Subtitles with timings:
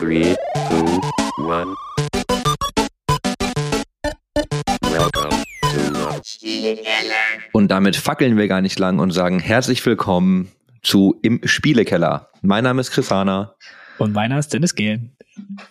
[0.00, 0.34] Three,
[0.68, 1.00] two,
[1.46, 1.74] one.
[4.82, 6.80] Welcome to the
[7.52, 10.50] Und damit fackeln wir gar nicht lang und sagen herzlich willkommen
[10.82, 12.28] zu Im Spielekeller.
[12.42, 13.56] Mein Name ist Chris Hahner.
[13.98, 15.16] Und meiner ist Dennis Gehlen.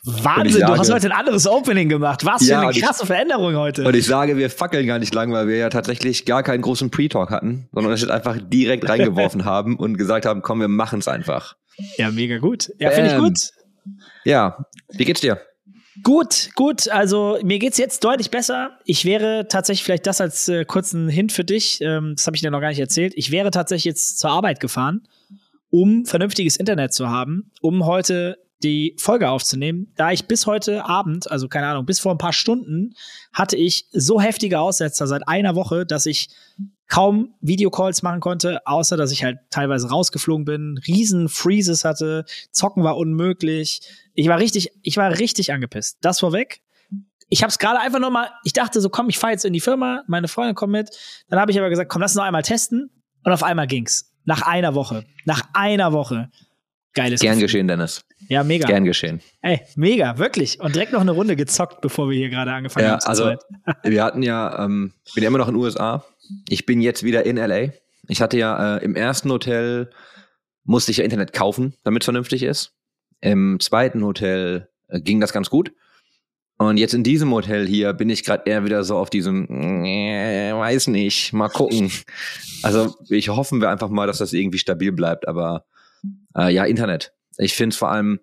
[0.04, 2.25] Wahnsinn, sage- du hast heute ein anderes Opening gemacht.
[2.25, 3.84] Was Ja, für eine und ich- krasse Veränderung heute.
[3.86, 6.89] Und ich sage, wir fackeln gar nicht lang, weil wir ja tatsächlich gar keinen großen
[6.91, 11.00] Pre-Talk hatten, sondern es jetzt einfach direkt reingeworfen haben und gesagt haben, komm, wir machen
[11.00, 11.55] es einfach.
[11.98, 12.70] ja, mega gut.
[12.80, 13.23] Ja, finde ich Bam.
[13.25, 13.38] gut.
[14.26, 15.42] Ja, wie geht's dir?
[16.04, 16.88] Gut, gut.
[16.90, 18.77] Also mir geht's jetzt deutlich besser.
[18.86, 21.82] Ich wäre tatsächlich vielleicht das als äh, kurzen Hint für dich.
[21.82, 23.13] Ähm, das habe ich dir noch gar nicht erzählt.
[23.16, 25.08] Ich wäre tatsächlich jetzt zur Arbeit gefahren,
[25.70, 29.91] um vernünftiges Internet zu haben, um heute die Folge aufzunehmen.
[29.95, 32.94] Da ich bis heute Abend, also keine Ahnung, bis vor ein paar Stunden,
[33.34, 36.30] hatte ich so heftige Aussetzer seit einer Woche, dass ich
[36.88, 42.84] kaum Videocalls machen konnte, außer dass ich halt teilweise rausgeflogen bin, riesen Freezes hatte, zocken
[42.84, 43.82] war unmöglich.
[44.16, 45.99] Ich war richtig, ich war richtig angepisst.
[46.02, 46.62] Das vorweg.
[47.30, 49.54] Ich habe es gerade einfach noch mal, ich dachte so, komm, ich fahre jetzt in
[49.54, 50.90] die Firma, meine Freundin kommt mit.
[51.30, 52.90] Dann habe ich aber gesagt, komm, lass noch einmal testen.
[53.24, 54.12] Und auf einmal ging's.
[54.26, 55.05] Nach einer Woche.
[55.26, 56.32] Nach einer Woche.
[56.93, 57.46] Geiles Gern Gefühl.
[57.46, 58.04] geschehen, Dennis.
[58.27, 58.67] Ja, mega.
[58.67, 59.21] Gern geschehen.
[59.41, 60.59] Ey, mega, wirklich.
[60.59, 62.99] Und direkt noch eine Runde gezockt, bevor wir hier gerade angefangen Ja, haben.
[63.01, 63.43] zu also zweit.
[63.84, 66.03] wir hatten ja, ähm, ich bin ja immer noch in den USA.
[66.47, 67.69] Ich bin jetzt wieder in LA.
[68.07, 69.90] Ich hatte ja äh, im ersten Hotel
[70.63, 72.73] musste ich ja Internet kaufen, damit es vernünftig ist.
[73.22, 75.72] Im zweiten Hotel äh, ging das ganz gut.
[76.57, 79.47] Und jetzt in diesem Hotel hier bin ich gerade eher wieder so auf diesem,
[79.85, 81.90] äh, weiß nicht, mal gucken.
[82.63, 85.28] Also ich hoffen wir einfach mal, dass das irgendwie stabil bleibt.
[85.28, 85.66] Aber
[86.35, 87.13] äh, ja, Internet.
[87.40, 88.19] Ich finde es vor allem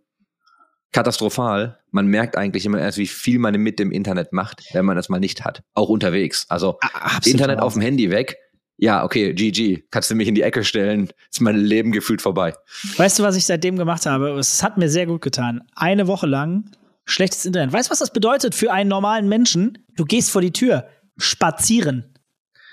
[0.92, 1.78] katastrophal.
[1.91, 5.08] Man merkt eigentlich immer erst, wie viel man mit dem Internet macht, wenn man das
[5.08, 5.62] mal nicht hat.
[5.75, 6.47] Auch unterwegs.
[6.48, 7.83] Also Absolut Internet auf dem.
[7.83, 8.36] Handy weg.
[8.78, 9.84] Ja, okay, GG.
[9.91, 11.11] Kannst du mich in die Ecke stellen.
[11.31, 12.55] Ist mein Leben gefühlt vorbei.
[12.98, 14.31] Weißt du, was ich seitdem gemacht habe?
[14.39, 15.62] Es hat mir sehr gut getan.
[15.75, 16.70] Eine Woche lang
[17.06, 17.73] schlechtes Internet.
[17.73, 19.78] Weißt du, was das bedeutet für einen normalen Menschen?
[19.97, 22.12] Du gehst vor die Tür, spazieren.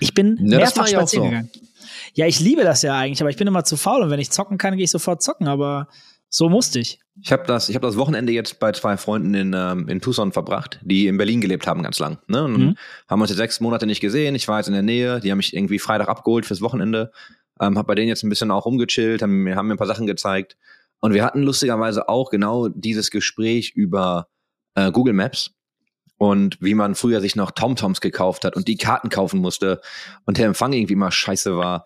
[0.00, 1.30] Ich bin Ja, mehrfach spazieren so.
[1.30, 1.50] gegangen.
[2.14, 4.30] Ja, ich liebe das ja eigentlich, aber ich bin immer zu faul und wenn ich
[4.30, 5.88] zocken kann, gehe ich sofort zocken, aber
[6.36, 6.98] so musste ich.
[7.22, 10.32] Ich habe das, ich hab das Wochenende jetzt bei zwei Freunden in, ähm, in Tucson
[10.32, 12.18] verbracht, die in Berlin gelebt haben ganz lang.
[12.26, 12.42] Ne?
[12.42, 12.76] Und Mhm.
[13.08, 14.34] haben uns jetzt sechs Monate nicht gesehen.
[14.34, 15.20] Ich war jetzt in der Nähe.
[15.20, 17.12] Die haben mich irgendwie Freitag abgeholt fürs Wochenende.
[17.60, 19.86] Ähm, hab bei denen jetzt ein bisschen auch rumgechillt, haben, mir- haben mir ein paar
[19.86, 20.56] Sachen gezeigt.
[20.98, 24.26] Und wir hatten lustigerweise auch genau dieses Gespräch über
[24.74, 25.52] äh, Google Maps
[26.18, 29.80] und wie man früher sich noch TomToms gekauft hat und die Karten kaufen musste
[30.24, 31.84] und der Empfang irgendwie immer scheiße war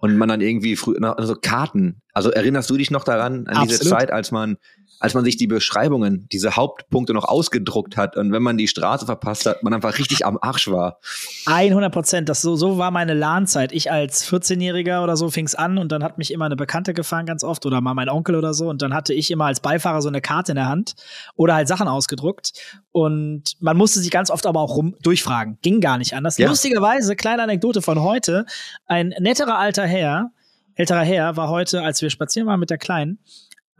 [0.00, 2.00] und man dann irgendwie früher noch also Karten.
[2.12, 3.98] Also erinnerst du dich noch daran an diese Absolut.
[3.98, 4.56] Zeit, als man
[5.00, 9.06] als man sich die Beschreibungen, diese Hauptpunkte noch ausgedruckt hat und wenn man die Straße
[9.06, 10.98] verpasst hat, man einfach richtig am Arsch war.
[11.46, 12.28] 100 Prozent.
[12.28, 13.72] Das so, so war meine LAN-Zeit.
[13.72, 17.24] Ich als 14-Jähriger oder so fing's an und dann hat mich immer eine Bekannte gefahren
[17.24, 20.02] ganz oft oder mal mein Onkel oder so und dann hatte ich immer als Beifahrer
[20.02, 20.94] so eine Karte in der Hand
[21.34, 22.52] oder halt Sachen ausgedruckt
[22.92, 25.58] und man musste sich ganz oft aber auch rum durchfragen.
[25.62, 26.36] Ging gar nicht anders.
[26.36, 26.46] Ja.
[26.48, 28.44] Lustigerweise, kleine Anekdote von heute,
[28.86, 30.30] ein netterer alter Herr,
[30.74, 33.18] älterer Herr war heute, als wir spazieren waren mit der Kleinen,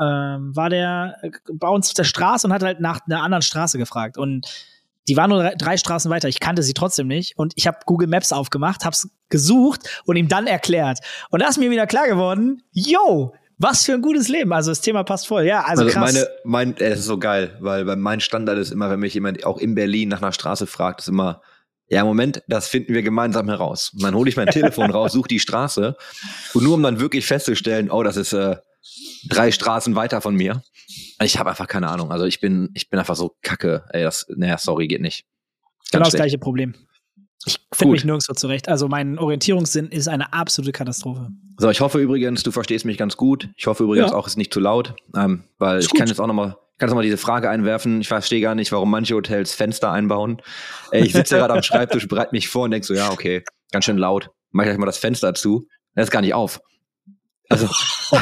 [0.00, 3.42] ähm, war der äh, bei uns auf der Straße und hat halt nach einer anderen
[3.42, 4.46] Straße gefragt und
[5.08, 6.28] die war nur drei, Straßen weiter.
[6.28, 7.36] Ich kannte sie trotzdem nicht.
[7.36, 11.00] Und ich habe Google Maps aufgemacht, hab's gesucht und ihm dann erklärt.
[11.30, 14.52] Und da ist mir wieder klar geworden, yo, was für ein gutes Leben.
[14.52, 15.44] Also das Thema passt voll.
[15.44, 16.12] Ja, also, Also, krass.
[16.12, 19.44] meine, mein, äh, das ist so geil, weil mein Standard ist immer, wenn mich jemand
[19.44, 21.42] auch in Berlin nach einer Straße fragt, ist immer,
[21.88, 23.90] ja, Moment, das finden wir gemeinsam heraus.
[23.92, 25.96] Und dann hole ich mein Telefon raus, suche die Straße
[26.54, 28.56] und nur um dann wirklich festzustellen, oh, das ist äh,
[29.28, 30.62] drei Straßen weiter von mir.
[31.22, 32.10] Ich habe einfach keine Ahnung.
[32.10, 33.84] Also ich bin, ich bin einfach so kacke.
[33.92, 35.24] Ey, das, naja, sorry, geht nicht.
[35.92, 36.74] genau das gleiche Problem.
[37.46, 38.68] Ich finde mich nirgendwo zurecht.
[38.68, 41.28] Also mein Orientierungssinn ist eine absolute Katastrophe.
[41.58, 43.48] So, ich hoffe übrigens, du verstehst mich ganz gut.
[43.56, 44.16] Ich hoffe übrigens Ja.
[44.16, 46.08] auch, es ist nicht zu laut, ähm, weil Ist ich kann gut.
[46.10, 48.02] jetzt auch noch mal, kann jetzt noch mal diese Frage einwerfen.
[48.02, 50.42] Ich verstehe gar nicht, warum manche Hotels Fenster einbauen.
[50.90, 53.42] Ey, ich sitze gerade am Schreibtisch, bereite mich vor und denk so, ja, okay,
[53.72, 54.30] ganz schön laut.
[54.50, 55.66] Mach gleich mal das Fenster zu.
[55.94, 56.60] Das ist gar nicht auf.
[57.50, 57.68] Also,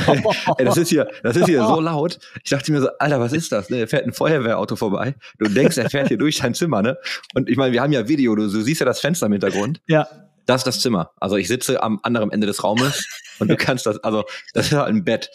[0.59, 2.19] ey, das ist hier, das ist hier so laut.
[2.43, 3.71] Ich dachte mir so, Alter, was ist das?
[3.71, 3.81] Ne?
[3.81, 5.15] Da fährt ein Feuerwehrauto vorbei.
[5.39, 6.97] Du denkst, er fährt hier durch dein Zimmer, ne?
[7.35, 9.81] Und ich meine, wir haben ja Video, du, du siehst ja das Fenster im Hintergrund.
[9.87, 10.09] Ja.
[10.47, 11.11] Das ist das Zimmer.
[11.21, 13.07] Also ich sitze am anderen Ende des Raumes
[13.39, 15.29] und du kannst das, also das ist halt ein Bett.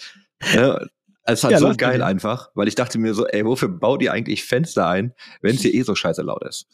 [0.56, 0.90] Ne?
[1.26, 2.06] Es ist halt Ja, so geil dir.
[2.08, 5.62] einfach, weil ich dachte mir so, ey, wofür baut ihr eigentlich Fenster ein, wenn es
[5.62, 6.66] hier eh so scheiße laut ist?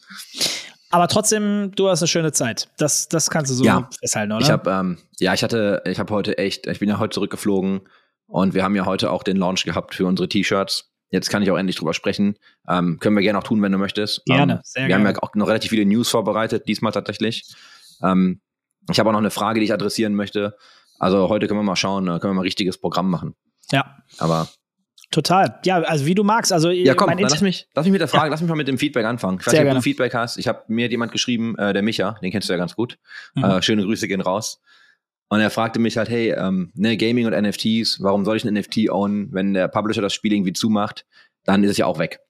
[0.90, 2.68] Aber trotzdem, du hast eine schöne Zeit.
[2.76, 3.88] Das, das kannst du so Ja.
[4.00, 4.42] festhalten, oder?
[4.44, 7.82] Ich habe, ähm, ja, ich hatte, ich habe heute echt, ich bin ja heute zurückgeflogen
[8.26, 10.90] und wir haben ja heute auch den Launch gehabt für unsere T-Shirts.
[11.10, 12.36] Jetzt kann ich auch endlich drüber sprechen.
[12.68, 14.24] Ähm, können wir gerne auch tun, wenn du möchtest.
[14.26, 15.08] Gerne, ähm, sehr Wir gerne.
[15.08, 17.52] haben ja auch noch relativ viele News vorbereitet, diesmal tatsächlich.
[18.02, 18.40] Ähm,
[18.90, 20.56] ich habe auch noch eine Frage, die ich adressieren möchte.
[20.98, 23.34] Also heute können wir mal schauen, äh, können wir mal ein richtiges Programm machen.
[23.72, 23.96] ja.
[24.18, 24.48] Aber
[25.10, 25.58] Total.
[25.64, 26.52] Ja, also wie du magst.
[26.52, 28.78] Also Ja, komm, lass mich, lass mich mit der Frage, lass mich mal mit dem
[28.78, 29.38] Feedback anfangen.
[29.40, 29.80] Ich weiß Sehr nicht, ob gerne.
[29.80, 30.36] du Feedback hast.
[30.36, 32.98] Ich habe mir jemand geschrieben, äh, der Micha, den kennst du ja ganz gut.
[33.34, 33.44] Mhm.
[33.44, 34.60] Äh, schöne Grüße gehen raus.
[35.28, 38.54] Und er fragte mich halt, hey, ähm, ne, Gaming und NFTs, warum soll ich ein
[38.54, 41.06] NFT ownen, wenn der Publisher das Spiel irgendwie zumacht,
[41.44, 42.20] dann ist es ja auch weg.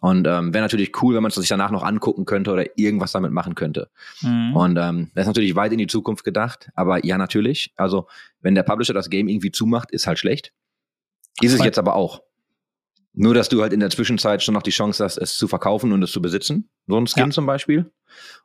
[0.00, 3.12] Und ähm, wäre natürlich cool, wenn man es sich danach noch angucken könnte oder irgendwas
[3.12, 3.88] damit machen könnte.
[4.22, 4.54] Mhm.
[4.54, 7.72] Und ähm, das ist natürlich weit in die Zukunft gedacht, aber ja, natürlich.
[7.76, 8.06] Also,
[8.40, 10.52] wenn der Publisher das Game irgendwie zumacht, ist halt schlecht.
[11.40, 12.22] Ist es jetzt aber auch.
[13.12, 15.92] Nur, dass du halt in der Zwischenzeit schon noch die Chance hast, es zu verkaufen
[15.92, 16.68] und es zu besitzen.
[16.86, 17.30] So ein Skin Ja.
[17.30, 17.92] zum Beispiel.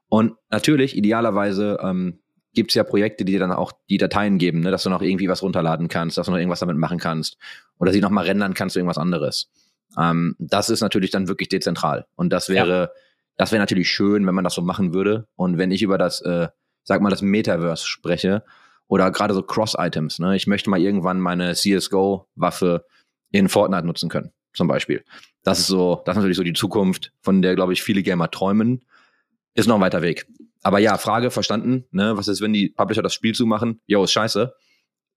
[0.10, 2.20] Und natürlich, idealerweise, ähm,
[2.54, 4.72] gibt es ja Projekte, die dir dann auch die Dateien geben, ne?
[4.72, 7.38] dass du noch irgendwie was runterladen kannst, dass du noch irgendwas damit machen kannst.
[7.80, 9.50] Oder sie noch mal rendern kannst zu irgendwas anderes.
[9.98, 12.06] Ähm, das ist natürlich dann wirklich dezentral.
[12.16, 12.92] Und das wäre,
[13.38, 15.28] das wäre natürlich schön, wenn man das so machen würde.
[15.36, 16.48] Und wenn ich über das, äh,
[16.84, 18.44] sag mal, das Metaverse spreche,
[18.90, 20.36] oder gerade so Cross-Items, ne?
[20.36, 22.86] Ich möchte mal irgendwann meine CSGO-Waffe
[23.32, 25.06] in Fortnite nutzen können, zum Beispiel.
[25.44, 28.30] Das ist so, das ist natürlich so die Zukunft, von der, glaube ich, viele Gamer
[28.32, 28.84] träumen.
[29.54, 30.28] Ist noch ein weiter Weg.
[30.64, 32.18] Aber ja, Frage verstanden, ne?
[32.18, 33.80] Was ist, wenn die Publisher das Spiel zumachen?
[33.86, 34.54] Jo, ist scheiße.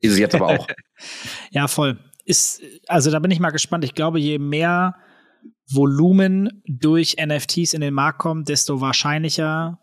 [0.00, 0.66] Ist es jetzt aber auch.
[1.50, 1.98] Ja, voll.
[2.24, 3.84] Ist, also da bin ich mal gespannt.
[3.84, 4.94] Ich glaube, je mehr
[5.68, 9.80] Volumen durch NFTs in den Markt kommt, desto wahrscheinlicher,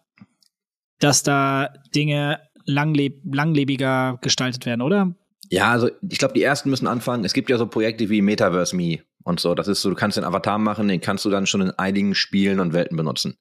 [0.99, 2.39] dass da Dinge
[2.69, 5.13] langleb langlebiger gestaltet werden, oder?
[5.49, 7.25] Ja, also ich glaube, die ersten müssen anfangen.
[7.25, 9.55] Es gibt ja so Projekte wie Metaverse Me und so.
[9.55, 12.13] Das ist so, du kannst den Avatar machen, den kannst du dann schon in einigen
[12.13, 13.37] Spielen und Welten benutzen.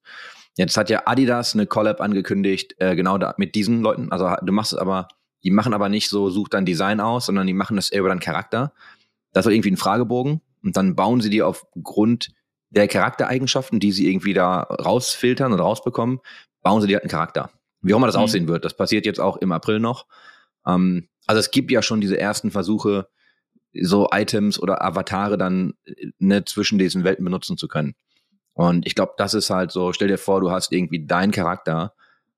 [0.56, 4.10] Jetzt hat ja Adidas eine Collab angekündigt, äh, genau da, mit diesen Leuten.
[4.10, 5.06] Also du machst es aber,
[5.44, 8.08] die machen aber nicht so, such dein Design aus, sondern die machen das eher über
[8.08, 8.72] deinen Charakter.
[9.32, 12.31] Das ist irgendwie ein Fragebogen und dann bauen sie dir aufgrund
[12.70, 16.20] der Charaktereigenschaften, die sie irgendwie da rausfiltern und rausbekommen,
[16.62, 17.50] bauen sie dir halt einen Charakter.
[17.80, 18.22] Wie auch immer das Mhm.
[18.22, 18.64] aussehen wird.
[18.64, 20.06] Das passiert jetzt auch im April noch.
[20.66, 23.08] Ähm, also es gibt ja schon diese ersten Versuche,
[23.75, 27.94] so Items oder Avatare dann äh, ne, zwischen diesen Welten benutzen zu können.
[28.54, 31.94] Und ich glaube, das ist halt so, stell dir vor, du hast irgendwie deinen Charakter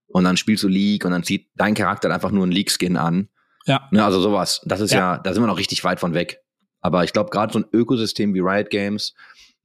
[0.08, 3.28] und dann spielst du League und dann zieht dein Charakter einfach nur einen League-Skin an.
[3.64, 3.88] Ja.
[3.90, 4.60] Ne, also sowas.
[4.64, 5.14] Das ist ja.
[5.14, 5.18] Ja.
[5.18, 6.40] da sind wir noch richtig weit von weg.
[6.80, 9.14] Aber ich glaube, gerade so ein Ökosystem wie Riot Games,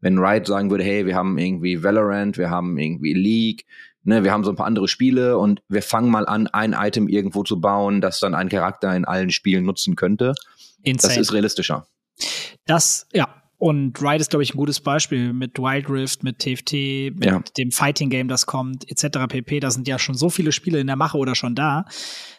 [0.01, 3.65] wenn Riot sagen würde, hey, wir haben irgendwie Valorant, wir haben irgendwie League,
[4.05, 7.07] ne, wir haben so ein paar andere Spiele und wir fangen mal an, ein Item
[7.09, 10.33] irgendwo zu bauen, das dann ein Charakter in allen Spielen nutzen könnte.
[10.83, 11.13] Insane.
[11.15, 11.87] Das ist realistischer.
[12.65, 13.41] Das, ja.
[13.57, 16.73] Und Ride ist, glaube ich, ein gutes Beispiel mit Wild Rift, mit TFT,
[17.15, 17.41] mit Ja.
[17.57, 19.27] dem Fighting Game, das kommt, etc.
[19.29, 19.59] pp.
[19.61, 21.85] Da sind ja schon so viele Spiele in der Mache oder schon da,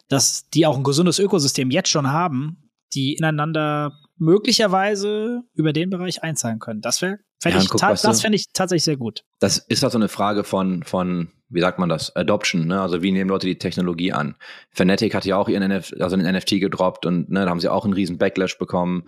[0.08, 6.22] dass die auch ein gesundes Ökosystem jetzt schon haben, die ineinander möglicherweise über den Bereich
[6.22, 6.80] einzahlen können.
[6.80, 9.24] Das wäre, fände Ja, ich, guck, das fände ich tatsächlich sehr gut.
[9.40, 12.80] das ist halt so eine Frage von, von, wie sagt man das, Adoption, ne?
[12.80, 14.34] Also wie nehmen Leute die Technologie an?
[14.70, 17.68] Fnatic hat ja auch ihren NF, also einen NFT gedroppt und ne, da haben sie
[17.68, 19.04] auch einen riesen Backlash bekommen.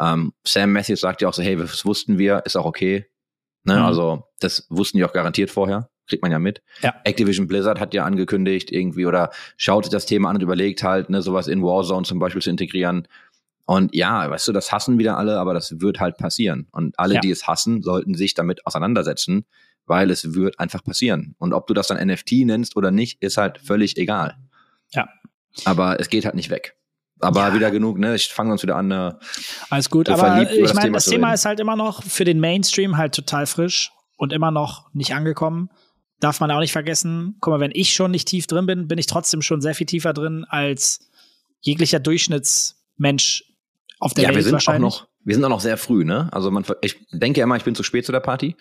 [0.00, 3.06] Ähm, Sam Matthews sagt ja auch so, hey, das wussten wir, ist auch okay.
[3.64, 3.76] Ne?
[3.76, 3.82] Mhm.
[3.82, 6.62] Also das wussten die auch garantiert vorher, kriegt man ja mit.
[6.80, 6.94] Ja.
[7.04, 11.10] Activision Blizzard hat ja angekündigt irgendwie oder schaut sich das Thema an und überlegt halt,
[11.10, 13.06] ne, sowas in Warzone zum Beispiel zu integrieren.
[13.64, 16.66] Und ja, weißt du, das hassen wieder alle, aber das wird halt passieren.
[16.72, 17.20] Und alle, Ja.
[17.20, 19.44] die es hassen, sollten sich damit auseinandersetzen,
[19.86, 21.34] weil es wird einfach passieren.
[21.38, 24.36] Und ob du das dann NFT nennst oder nicht, ist halt völlig egal.
[24.92, 25.08] Ja.
[25.64, 26.76] Aber es geht halt nicht weg.
[27.20, 27.54] Aber Ja.
[27.54, 28.14] wieder genug, ne?
[28.14, 28.90] Ich fange uns wieder an.
[28.90, 29.12] Äh,
[29.70, 32.24] Alles gut, So aber verliebt über ich meine, das Thema ist halt immer noch für
[32.24, 35.70] den Mainstream halt total frisch und immer noch nicht angekommen.
[36.20, 37.36] Darf man auch nicht vergessen.
[37.40, 39.86] Guck mal, wenn ich schon nicht tief drin bin, bin ich trotzdem schon sehr viel
[39.86, 41.08] tiefer drin als
[41.60, 43.44] jeglicher Durchschnittsmensch
[43.98, 46.28] auf der ja, Welt wir sind auch noch, wir sind auch noch sehr früh, ne?
[46.32, 48.56] Also man, ich denke ja immer, ich bin zu spät zu der Party.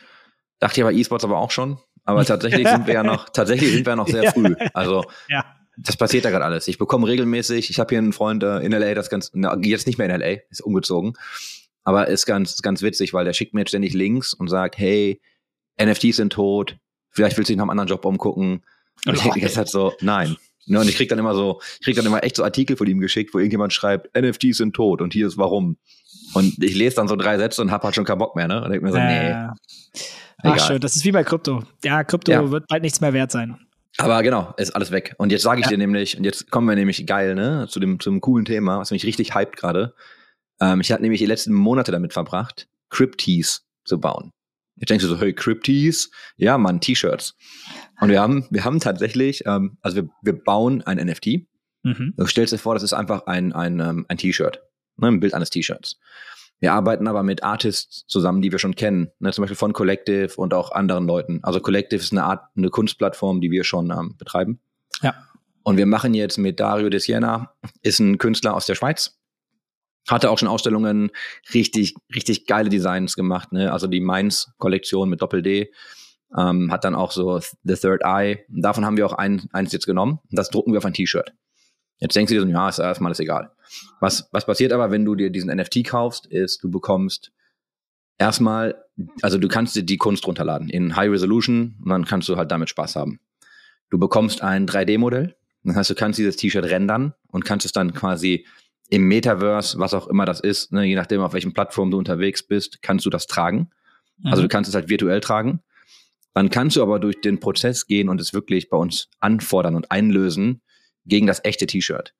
[0.61, 1.77] Dachte ja bei E-Sports aber auch schon.
[2.05, 4.31] Aber tatsächlich sind wir ja noch, tatsächlich sind wir noch sehr Ja.
[4.31, 4.55] früh.
[4.73, 5.43] Also Ja.
[5.77, 6.67] das passiert da gerade alles.
[6.69, 9.85] Ich bekomme regelmäßig, ich habe hier einen Freund äh, in LA, das ganz, na, jetzt
[9.87, 11.13] nicht mehr in LA, ist umgezogen.
[11.83, 15.19] Aber ist ganz, ganz witzig, weil der schickt mir jetzt ständig Links und sagt, hey,
[15.83, 16.77] NFTs sind tot,
[17.09, 18.63] vielleicht willst du dich nach einem anderen Job umgucken.
[19.07, 20.37] Und ich denke ganze Zeit so, nein.
[20.67, 22.85] Ne, und ich krieg dann immer so, ich krieg dann immer echt so Artikel von
[22.85, 25.77] ihm geschickt, wo irgendjemand schreibt, NFTs sind tot und hier ist warum.
[26.35, 28.63] Und ich lese dann so drei Sätze und hab halt schon keinen Bock mehr, ne?
[28.63, 29.35] Und denk mir so, nee,
[30.43, 30.67] Äh, Ach, egal.
[30.67, 30.79] schön.
[30.81, 31.63] Das ist wie bei Krypto.
[31.83, 32.49] Ja, Krypto Ja.
[32.51, 33.57] wird bald nichts mehr wert sein.
[33.97, 35.13] Aber genau, ist alles weg.
[35.17, 35.71] Und jetzt sage ich Ja.
[35.71, 38.91] dir nämlich, und jetzt kommen wir nämlich geil, ne, zu dem, zum coolen Thema, was
[38.91, 39.93] mich richtig hypt gerade.
[40.61, 44.31] Ähm, ich hatte nämlich die letzten Monate damit verbracht, Cryptees zu bauen.
[44.77, 46.09] Jetzt denkst du so, hey, Cryptees?
[46.37, 47.35] Ja, Mann, T-Shirts.
[47.99, 51.45] Und wir haben, wir haben tatsächlich, ähm, also wir, wir bauen ein NFT.
[51.83, 52.13] Mhm.
[52.15, 54.61] Du stellst dir vor, das ist einfach ein, ein, ähm, ein T-Shirt.
[54.97, 55.97] Ne, ein Bild eines T-Shirts.
[56.61, 59.09] Wir arbeiten aber mit Artists zusammen, die wir schon kennen.
[59.19, 61.39] Ne, zum Beispiel von Collective und auch anderen Leuten.
[61.43, 64.61] Also Collective ist eine Art, eine Kunstplattform, die wir schon ähm, betreiben.
[65.01, 65.15] Ja.
[65.63, 69.19] Und wir machen jetzt mit Dario de Siena, ist ein Künstler aus der Schweiz.
[70.07, 71.11] Hatte auch schon Ausstellungen,
[71.53, 73.71] richtig, richtig geile Designs gemacht, ne?
[73.71, 75.71] Also die Mainz-Kollektion mit Doppel-D.
[76.37, 78.45] Ähm, hat dann auch so The Third Eye.
[78.49, 80.19] Davon haben wir auch ein, eins jetzt genommen.
[80.29, 81.33] Das drucken wir auf ein T-Shirt.
[82.01, 83.51] Jetzt denkst du dir so, ja, ist erstmal alles egal.
[84.01, 87.31] Was, was passiert aber, wenn du dir diesen NFT kaufst, ist, du bekommst
[88.17, 88.75] erstmal,
[89.21, 92.51] also du kannst dir die Kunst runterladen in High Resolution und dann kannst du halt
[92.51, 93.19] damit Spaß haben.
[93.89, 95.35] Du bekommst ein 3D-Modell.
[95.63, 98.45] Das heißt, du kannst dieses T-Shirt rendern und kannst es dann quasi
[98.89, 102.43] im Metaverse, was auch immer das ist, ne, je nachdem, auf welchen Plattform du unterwegs
[102.43, 103.69] bist, kannst du das tragen.
[104.23, 104.45] Also Mhm.
[104.45, 105.61] du kannst es halt virtuell tragen.
[106.33, 109.91] Dann kannst du aber durch den Prozess gehen und es wirklich bei uns anfordern und
[109.91, 110.61] einlösen
[111.05, 112.13] gegen das echte T-Shirt.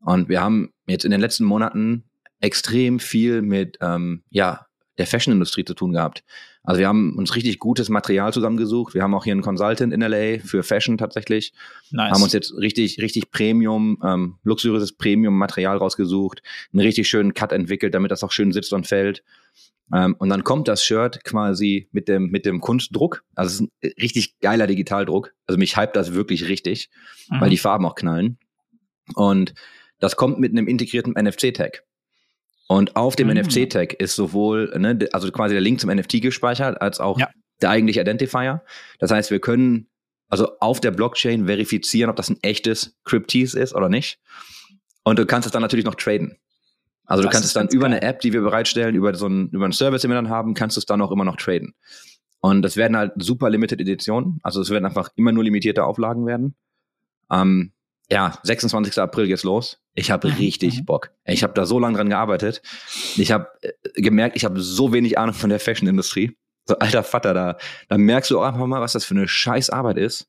[0.00, 2.04] Und wir haben jetzt in den letzten Monaten
[2.40, 4.66] extrem viel mit ähm, ja,
[4.98, 6.24] der Fashion-Industrie zu tun gehabt.
[6.64, 8.94] Also wir haben uns richtig gutes Material zusammengesucht.
[8.94, 11.52] Wir haben auch hier einen Consultant in LA für Fashion tatsächlich.
[11.90, 12.12] Nice.
[12.12, 17.94] Haben uns jetzt richtig, richtig Premium, ähm, luxuriöses Premium-Material rausgesucht, einen richtig schönen Cut entwickelt,
[17.94, 19.24] damit das auch schön sitzt und fällt.
[19.94, 23.24] Ähm, und dann kommt das Shirt quasi mit dem, mit dem Kunstdruck.
[23.34, 25.34] Also es ist ein richtig geiler Digitaldruck.
[25.46, 26.90] Also mich hypt das wirklich richtig,
[27.28, 27.40] Mhm.
[27.40, 28.38] weil die Farben auch knallen.
[29.14, 29.54] Und
[29.98, 31.84] das kommt mit einem integrierten NFC-Tag.
[32.68, 33.36] Und auf dem Mhm.
[33.38, 37.28] NFC-Tag ist sowohl, ne, also quasi der Link zum NFT gespeichert, als auch Ja.
[37.60, 38.62] der eigentliche Identifier.
[38.98, 39.88] Das heißt, wir können
[40.28, 44.18] also auf der Blockchain verifizieren, ob das ein echtes Cryptease ist oder nicht.
[45.04, 46.38] Und du kannst es dann natürlich noch traden.
[47.04, 47.98] Also du Das kannst es dann über geil.
[47.98, 50.54] eine App, die wir bereitstellen, über so einen, über einen Service, den wir dann haben,
[50.54, 51.74] kannst du es dann auch immer noch traden.
[52.40, 54.40] Und das werden halt super Limited Editionen.
[54.42, 56.54] Also es werden einfach immer nur limitierte Auflagen werden.
[57.30, 57.72] Ähm,
[58.10, 58.98] ja, 26.
[58.98, 59.78] April geht's los.
[59.94, 60.84] Ich habe Mhm, richtig mhm.
[60.86, 61.10] Bock.
[61.24, 62.62] Ich habe da so lange dran gearbeitet.
[63.16, 66.36] Ich habe äh, gemerkt, ich habe so wenig Ahnung von der Fashion-Industrie.
[66.66, 67.56] So alter Vater, da,
[67.88, 70.28] da merkst du auch einfach mal, was das für eine scheiß Arbeit ist,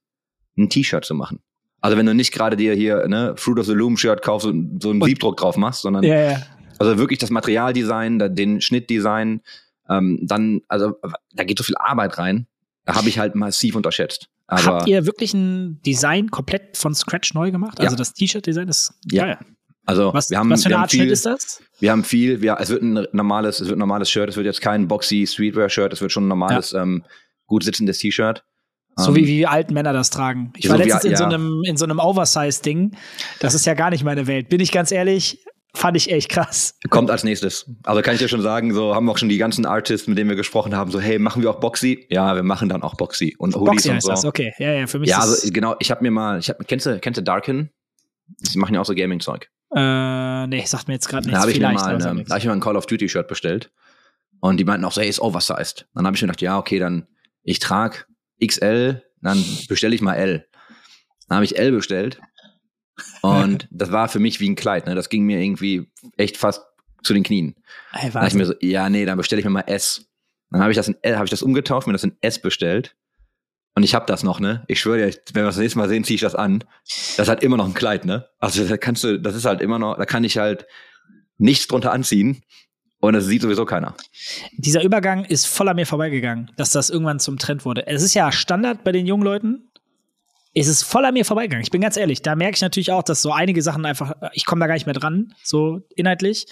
[0.58, 1.40] ein T-Shirt zu machen.
[1.82, 4.82] Also wenn du nicht gerade dir hier ne Fruit of the Loom Shirt kaufst und
[4.82, 6.42] so einen Und- Siebdruck drauf machst, sondern ja, ja.
[6.80, 9.42] Also wirklich das Materialdesign, den Schnittdesign,
[9.90, 10.96] ähm, dann, also
[11.34, 12.48] da geht so viel Arbeit rein.
[12.86, 14.28] Da habe ich halt massiv unterschätzt.
[14.48, 17.80] Aber Habt ihr wirklich ein Design komplett von Scratch neu gemacht?
[17.80, 17.98] Also Ja.
[17.98, 19.26] das T-Shirt-Design ist Ja.
[19.26, 19.38] geil.
[19.86, 21.62] also Was, wir haben, was für eine Art viel, ist das?
[21.80, 24.46] wir haben viel, wir, es wird ein normales, es wird ein normales Shirt, es wird
[24.46, 27.04] jetzt kein boxy Streetwear-Shirt, es wird schon ein normales, ähm,
[27.48, 28.44] gut sitzendes T-Shirt.
[28.96, 30.54] So Ähm, wie, wie alten Männer das tragen.
[30.56, 31.30] Ich so war wie- letztens in, so ja.
[31.30, 32.96] einem, in so einem Oversize-Ding.
[33.40, 34.50] Das ist ja gar nicht meine Welt.
[34.50, 35.43] Bin ich ganz ehrlich,
[35.76, 36.78] fand ich echt krass.
[36.90, 37.66] Kommt als nächstes.
[37.84, 40.30] Also kann ich dir schon sagen, so haben auch schon die ganzen Artists, mit denen
[40.30, 42.06] wir gesprochen haben, so hey, machen wir auch Boxy?
[42.10, 44.12] Ja, wir machen dann auch Boxy und Hoodies Boxy und heißt so.
[44.12, 44.54] das, okay.
[44.60, 46.86] Ja, ja, für mich Ja, ist also genau, ich habe mir mal, ich hab, kennst
[46.86, 47.70] du, kennst du Darkin?
[48.54, 49.50] Die machen ja auch so Gaming-Zeug.
[49.76, 51.42] äh, nee, sagt mir jetzt gerade Da nichts.
[51.42, 52.30] habe ich, mir mal nichts.
[52.30, 53.72] da hab ich mir mal ein Call of Duty-Shirt bestellt.
[54.40, 55.88] Und die meinten auch so, hey, ist oversized.
[55.94, 57.08] Dann habe ich mir gedacht, ja, okay, dann
[57.44, 58.08] ich trag
[58.46, 60.46] XL, dann bestelle ich mal L.
[61.28, 62.20] Dann habe ich L bestellt.
[63.22, 64.86] Und das war für mich wie ein Kleid.
[64.86, 64.96] Ne?
[64.96, 66.64] Das ging mir irgendwie echt fast
[67.04, 67.56] zu den Knien.
[67.94, 70.06] Ey, Dann dachte ich mir so, ja, nee, dann bestelle ich mir mal S.
[70.52, 72.96] Dann habe ich das in L, habe ich das umgetauft, mir das in S bestellt.
[73.76, 74.64] Und ich habe das noch, ne?
[74.68, 76.64] Ich schwöre dir, wenn wir das nächste Mal sehen, ziehe ich das an.
[77.18, 78.28] Das halt immer noch ein Kleid, ne?
[78.40, 80.68] Also da kannst du, das ist halt immer noch, da kann ich halt
[81.38, 82.44] nichts drunter anziehen.
[83.00, 83.96] Und das sieht sowieso keiner.
[84.54, 87.86] Dieser Übergang ist voll an mir vorbeigegangen, dass das irgendwann zum Trend wurde.
[87.88, 89.70] Es ist ja Standard bei den jungen Leuten.
[90.54, 91.64] Es ist voll an mir vorbeigegangen.
[91.64, 92.22] Ich bin ganz ehrlich.
[92.22, 94.86] Da merke ich natürlich auch, dass so einige Sachen einfach, ich komme da gar nicht
[94.86, 96.46] mehr dran, so inhaltlich.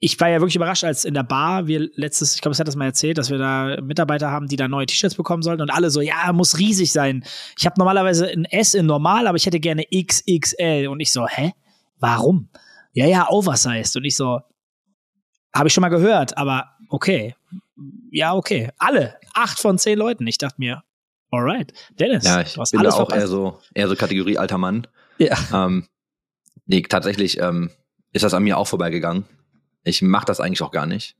[0.00, 2.66] Ich war ja wirklich überrascht, als in der Bar wir letztes, ich glaube, es hat
[2.66, 5.70] das mal erzählt, dass wir da Mitarbeiter haben, die da neue T-Shirts bekommen sollten und
[5.70, 7.24] alle so, ja, muss riesig sein.
[7.56, 11.28] Ich habe normalerweise ein S in normal, aber ich hätte gerne XXL und ich so,
[11.28, 11.52] hä?
[12.00, 12.48] Warum?
[12.92, 14.40] Ja, ja, oversized und ich so,
[15.54, 17.36] habe ich schon mal gehört, aber okay.
[18.10, 18.70] Ja, okay.
[18.78, 19.14] Alle.
[19.34, 20.26] Acht von zehn Leuten.
[20.26, 20.82] Ich dachte mir,
[21.32, 21.72] alright.
[21.98, 24.58] Dennis, Ja, ich du hast bin da alles auch eher so, eher so Kategorie alter
[24.58, 24.86] Mann.
[25.18, 25.36] Ja.
[25.52, 25.88] Ähm,
[26.66, 27.70] nee, tatsächlich ähm,
[28.12, 29.24] ist das an mir auch vorbeigegangen.
[29.84, 31.16] Ich mache das eigentlich auch gar nicht.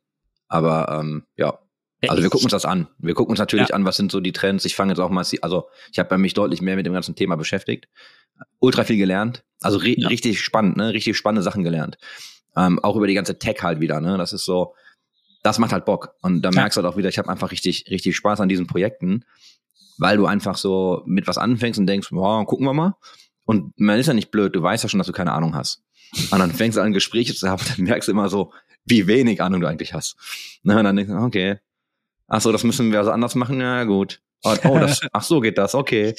[0.49, 1.59] Aber ähm, ja,
[2.07, 2.88] also wir gucken uns das an.
[2.99, 3.75] Wir gucken uns natürlich Ja.
[3.75, 4.64] an, was sind so die Trends.
[4.64, 7.37] Ich fange jetzt auch mal, also ich habe mich deutlich mehr mit dem ganzen Thema
[7.37, 7.88] beschäftigt.
[8.59, 9.45] Ultra viel gelernt.
[9.62, 10.09] Also ri Ja.
[10.09, 10.92] richtig spannend, ne?
[10.92, 11.97] Richtig spannende Sachen gelernt.
[12.57, 14.19] Ähm, auch über die ganze Tech halt wieder, ne?
[14.19, 14.75] Das ist so,
[15.42, 16.14] das macht halt Bock.
[16.23, 16.54] Und da Ja.
[16.57, 19.25] merkst du halt auch wieder, ich habe einfach richtig, richtig Spaß an diesen Projekten,
[19.99, 22.96] weil du einfach so mit was anfängst und denkst, wow, gucken wir mal.
[23.44, 25.82] Und man ist ja nicht blöd, du weißt ja schon, dass du keine Ahnung hast.
[26.30, 28.52] Und dann fängst du an, Gespräche zu haben, dann merkst du immer so,
[28.84, 30.16] wie wenig Ahnung du eigentlich hast.
[30.62, 31.58] Ne, und dann denkst du, okay.
[32.28, 33.61] Ach so, das müssen wir also anders machen?
[33.61, 34.20] Ja, gut.
[34.42, 36.14] Und, oh, das, ach so geht das, okay.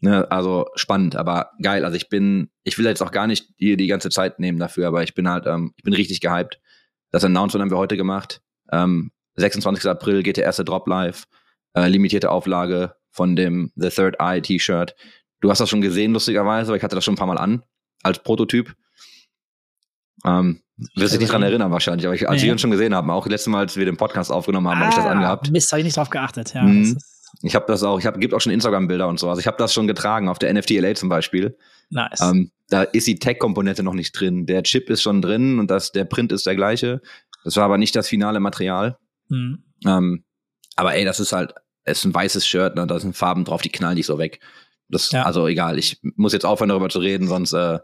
[0.00, 1.84] Ne, also spannend, aber geil.
[1.84, 4.86] Also ich bin, ich will jetzt auch gar nicht hier die ganze Zeit nehmen dafür,
[4.86, 6.60] aber ich bin halt, ähm, ich bin richtig gehypt.
[7.10, 8.40] Das Announcement haben wir heute gemacht.
[8.70, 9.88] Ähm, 26.
[9.88, 11.24] April geht der erste Drop live.
[11.74, 14.94] Äh, limitierte Auflage von dem The Third Eye T-Shirt.
[15.40, 17.62] Du hast das schon gesehen, lustigerweise, weil ich hatte das schon ein paar Mal an,
[18.02, 18.74] als Prototyp.
[20.24, 20.60] Ähm,
[20.94, 22.46] Wirst dich nicht dran erinnern wahrscheinlich, aber ich, als Nee.
[22.46, 24.90] wir uns schon gesehen haben, auch letztes Mal, als wir den Podcast aufgenommen haben, habe
[24.90, 25.48] ich das angehabt.
[25.48, 26.54] Ah, Mist, habe ich nicht drauf geachtet.
[26.54, 26.96] Ja, Mhm.
[27.42, 29.28] Ich habe das auch, ich habe, gibt auch schon Instagram-Bilder und so.
[29.28, 31.56] Also ich habe das schon getragen auf der NFT LA zum Beispiel.
[31.90, 32.20] nice.
[32.22, 34.46] Ähm, da ist die Tech-Komponente noch nicht drin.
[34.46, 37.00] Der Chip ist schon drin und das, der Print ist der gleiche.
[37.44, 38.98] Das war aber nicht das finale Material.
[39.28, 39.62] Mhm.
[39.86, 40.24] Ähm,
[40.76, 41.54] aber ey, das ist halt,
[41.84, 42.86] ist ein weißes Shirt, ne?
[42.86, 44.40] da sind Farben drauf, die knallen nicht so weg.
[44.88, 45.22] Das, Ja.
[45.24, 47.78] also egal, ich muss jetzt aufhören darüber zu reden, sonst äh,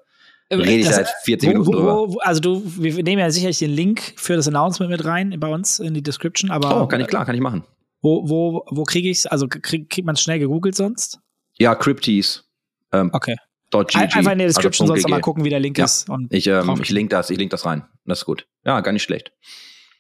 [0.53, 2.09] rede ich Das- seit 40 Wo, Minuten drüber.
[2.21, 5.81] also du, wir nehmen ja sicherlich den Link für das Announcement mit rein bei uns
[5.81, 7.65] in die Description, aber Oh, kann ich klar, kann ich machen.
[8.03, 9.27] wo, wo, wo kriege ich's?
[9.27, 11.19] Also krieg, kriegt man es schnell gegoogelt sonst?
[11.59, 12.45] Ja, Crypties.
[12.93, 13.37] Ähm, Okay.
[13.71, 15.85] .gg, Einfach in der Description also sonst mal gucken, wie der Link Ja.
[15.87, 16.07] ist.
[16.31, 17.85] Ich, ähm, ich link das, ich link das rein.
[18.07, 18.47] Das ist gut.
[18.65, 19.33] Ja, gar nicht schlecht.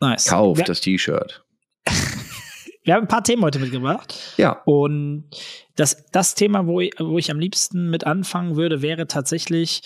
[0.00, 0.26] nice.
[0.26, 1.43] Kauft wir, das T-Shirt.
[2.84, 4.14] Wir haben ein paar Themen heute mitgebracht.
[4.36, 4.62] Ja.
[4.64, 5.24] Und
[5.74, 9.82] das, das Thema, wo ich, wo ich am liebsten mit anfangen würde, wäre tatsächlich,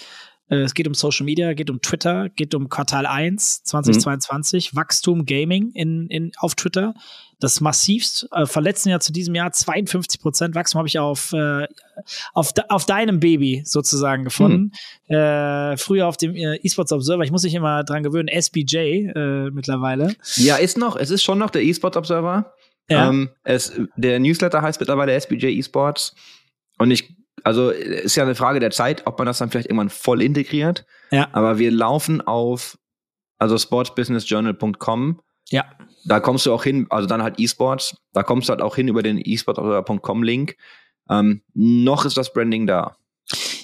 [0.51, 5.27] äh, es geht um Social Media, geht um Twitter, geht um Quartal 1 2022, Wachstum
[5.27, 6.95] Gaming in, in, auf Twitter.
[7.39, 11.33] Das massivst, äh, von letzten Jahr zu diesem Jahr 52 Prozent Wachstum habe ich auf,
[11.33, 11.69] äh,
[12.35, 14.73] auf, de, auf deinem Baby sozusagen gefunden.
[15.07, 19.51] Äh, früher auf dem äh, eSports Observer, ich muss mich immer dran gewöhnen, SBJ äh,
[19.53, 20.17] mittlerweile.
[20.35, 22.53] Ja, ist noch, es ist schon noch der eSport Observer.
[22.89, 23.09] Ja.
[23.09, 26.15] Ähm, es, der Newsletter heißt mittlerweile SBJ eSports.
[26.79, 29.91] Und ich, also ist ja eine Frage der Zeit, ob man das dann vielleicht irgendwann
[29.91, 30.87] voll integriert.
[31.11, 31.29] Ja.
[31.33, 32.79] Aber wir laufen auf,
[33.39, 35.21] also sportsbusinessjournal.com.
[35.51, 35.65] Ja.
[36.05, 37.97] Da kommst du auch hin, also dann halt eSports.
[38.13, 40.57] Da kommst du halt auch hin über den esportsobserver.com Link.
[41.11, 42.97] Ähm, noch ist das Branding da.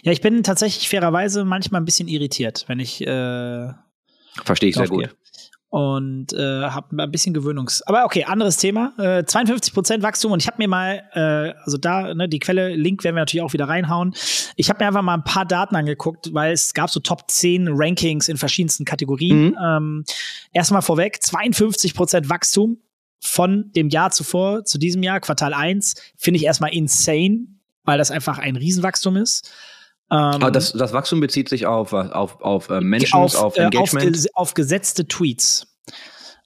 [0.02, 3.72] Ja, ich bin tatsächlich fairerweise manchmal ein bisschen irritiert, wenn ich äh,
[4.44, 5.10] Verstehe ich sehr drauf gehe.
[5.74, 7.82] Und äh, habe ein bisschen Gewöhnungs.
[7.82, 8.92] Aber okay, anderes Thema.
[8.96, 13.02] Äh, 52% Wachstum und ich habe mir mal, äh, also da, ne, die Quelle, Link
[13.02, 14.14] werden wir natürlich auch wieder reinhauen.
[14.54, 17.66] Ich habe mir einfach mal ein paar Daten angeguckt, weil es gab so Top 10
[17.72, 19.46] Rankings in verschiedensten Kategorien.
[19.46, 19.56] Mhm.
[19.60, 20.04] Ähm,
[20.52, 22.78] erstmal vorweg, 52% Wachstum
[23.18, 27.48] von dem Jahr zuvor zu diesem Jahr, Quartal 1, finde ich erstmal insane,
[27.82, 29.50] weil das einfach ein Riesenwachstum ist.
[30.10, 33.56] Ähm, Aber das, das Wachstum bezieht sich auf, auf, auf äh, Menschen, auf, auf, auf
[33.56, 34.16] äh, auf, Engagement.
[34.16, 35.66] ges- auf gesetzte Tweets.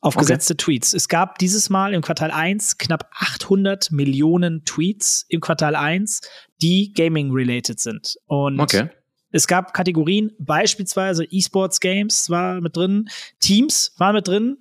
[0.00, 0.26] Auf Okay.
[0.26, 0.94] gesetzte Tweets.
[0.94, 6.20] Es gab dieses Mal im Quartal 1 knapp 800 Millionen Tweets im Quartal 1,
[6.62, 8.14] die Gaming-related sind.
[8.26, 8.90] Und okay.
[9.32, 13.08] es gab Kategorien, beispielsweise E-Sports Games war mit drin,
[13.40, 14.58] Teams war mit drin,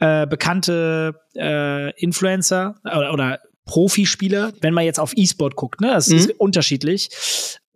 [0.00, 5.88] äh, bekannte äh, Influencer oder, oder Profispieler, wenn man jetzt auf E-Sport guckt, ne?
[5.88, 6.34] Das ist Mhm.
[6.38, 7.08] unterschiedlich.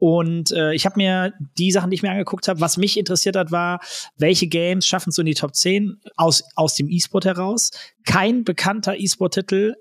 [0.01, 3.35] Und äh, ich habe mir die Sachen, die ich mir angeguckt habe, was mich interessiert
[3.35, 3.81] hat, war,
[4.17, 7.71] welche Games schaffen es so in die Top 10 aus, aus dem E-Sport heraus.
[8.07, 9.75] Kein bekannter E-Sport-Titel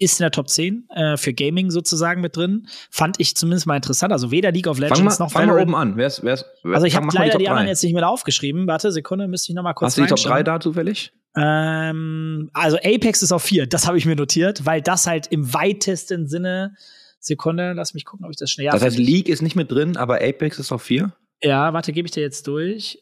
[0.00, 2.66] ist in der Top 10 äh, für Gaming sozusagen mit drin.
[2.90, 4.12] Fand ich zumindest mal interessant.
[4.12, 5.68] Also weder League of Legends Fang mal, noch fang mal Valorant.
[5.68, 5.96] oben an.
[5.96, 8.04] Wer ist, wer ist, wer, Also ich habe leider die, Top anderen jetzt nicht mit
[8.04, 8.66] aufgeschrieben.
[8.66, 10.44] Warte, Sekunde, müsste ich noch mal kurz Hast du die Top 3 reinschauen.
[10.44, 11.12] da zufällig?
[11.36, 15.54] Ähm, also Apex ist auf 4, das habe ich mir notiert, weil das halt im
[15.54, 16.74] weitesten Sinne
[17.20, 18.64] Sekunde, lass mich gucken, ob ich das schnell.
[18.66, 18.98] Ja, das heißt.
[18.98, 21.12] League ist nicht mit drin, aber Apex ist auf 4.
[21.42, 22.98] Ja, warte, gebe ich dir jetzt durch.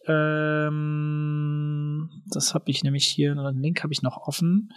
[0.89, 4.73] Ähm, das habe ich nämlich hier, einen Link habe ich noch offen.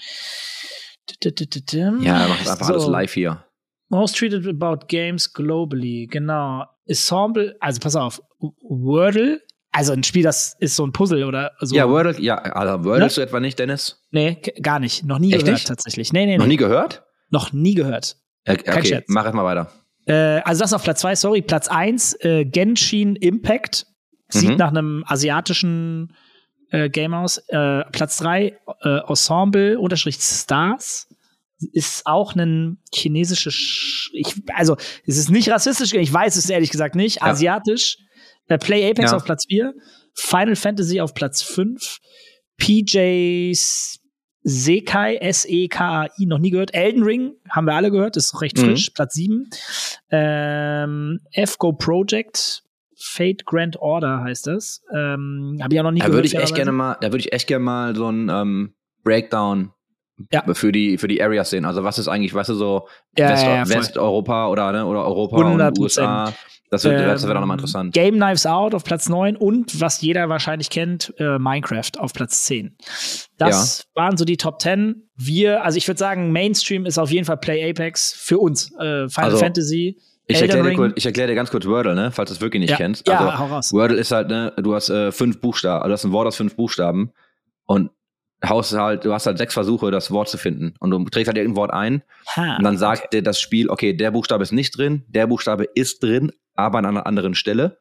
[2.02, 2.74] Ja, er macht einfach So.
[2.74, 3.44] alles live hier.
[3.90, 6.66] Most treated about games globally, genau.
[6.86, 8.22] Ensemble, also pass auf,
[8.62, 11.76] Wordle, also ein Spiel, das ist so ein Puzzle oder so.
[11.76, 13.24] Ja, Wordle, ja, also Wordlest Ne?
[13.24, 14.02] du etwa nicht, Dennis?
[14.12, 15.04] Nee, gar nicht.
[15.06, 15.68] Noch nie Echt gehört nicht?
[15.68, 16.14] tatsächlich.
[16.14, 16.38] Nee, nee, nee.
[16.38, 17.04] Noch nie gehört?
[17.30, 18.18] Noch nie gehört.
[18.46, 19.06] Kein okay, Scherz.
[19.08, 19.72] mach erstmal weiter.
[20.08, 21.42] Äh, also das auf Platz zwei, sorry.
[21.42, 23.86] Platz eins äh, Genshin Impact.
[24.30, 24.56] Sieht Mhm.
[24.56, 26.14] nach einem asiatischen
[26.72, 27.14] äh, Game.
[27.14, 31.08] Äh, Platz drei äh, Ensemble unterstrich Stars.
[31.74, 36.72] Ist auch ein chinesisches, Sch ich, also es ist nicht rassistisch, ich weiß es ehrlich
[36.72, 37.28] gesagt nicht, Ja.
[37.28, 37.98] asiatisch.
[38.48, 39.18] Äh, Play Apex Ja.
[39.18, 39.72] auf Platz 4,
[40.16, 42.00] Final Fantasy auf Platz 5,
[42.58, 43.54] PJ
[44.44, 46.74] Sekai, S-E-K-A-I, noch nie gehört.
[46.74, 48.62] Elden Ring, haben wir alle gehört, ist recht Mhm.
[48.62, 49.48] frisch, Platz 7.
[50.10, 52.64] Ähm, FGO Project,
[53.02, 54.82] Fate Grand Order heißt das.
[54.94, 56.18] Ähm, Habe ich auch noch nie Da gehört.
[56.24, 59.72] würde ich echt gerne mal, da würde ich echt gerne mal so ein ähm, Breakdown
[60.32, 60.44] Ja.
[60.54, 61.66] für die für die Areas sehen.
[61.66, 62.88] Also was ist eigentlich, weißt du, so
[63.18, 63.70] Ja, West, ja.
[63.70, 65.80] Westeuropa oder ne, oder Europa und 100%.
[65.80, 66.34] USA.
[66.74, 67.94] Das wird, das wird auch nochmal Ähm, interessant.
[67.94, 72.46] Game Knives Out auf Platz 9 und was jeder wahrscheinlich kennt, äh, Minecraft auf Platz
[72.46, 72.78] 10.
[73.38, 75.10] Das waren so die Top 10.
[75.18, 78.72] Wir, also ich würde sagen, Mainstream ist auf jeden Fall Play Apex für uns.
[78.80, 79.98] Äh, Final Also, Fantasy.
[80.32, 82.78] Ich erkläre dir, erklär dir ganz kurz Wordle, ne, falls du es wirklich nicht Ja.
[82.78, 83.08] kennst.
[83.08, 83.74] Ja, also, hau raus.
[83.74, 86.36] Wordle ist halt, ne, du hast äh, fünf Buchstaben, also du hast ein Wort aus
[86.36, 87.12] fünf Buchstaben
[87.66, 87.92] und
[88.48, 90.74] haust halt, du hast halt sechs Versuche, das Wort zu finden.
[90.80, 92.02] Und du trägst halt irgendein Wort ein
[92.36, 95.66] Ha, und dann sagt dir das Spiel, okay, der Buchstabe ist nicht drin, der Buchstabe
[95.76, 97.78] ist drin, aber an einer anderen Stelle.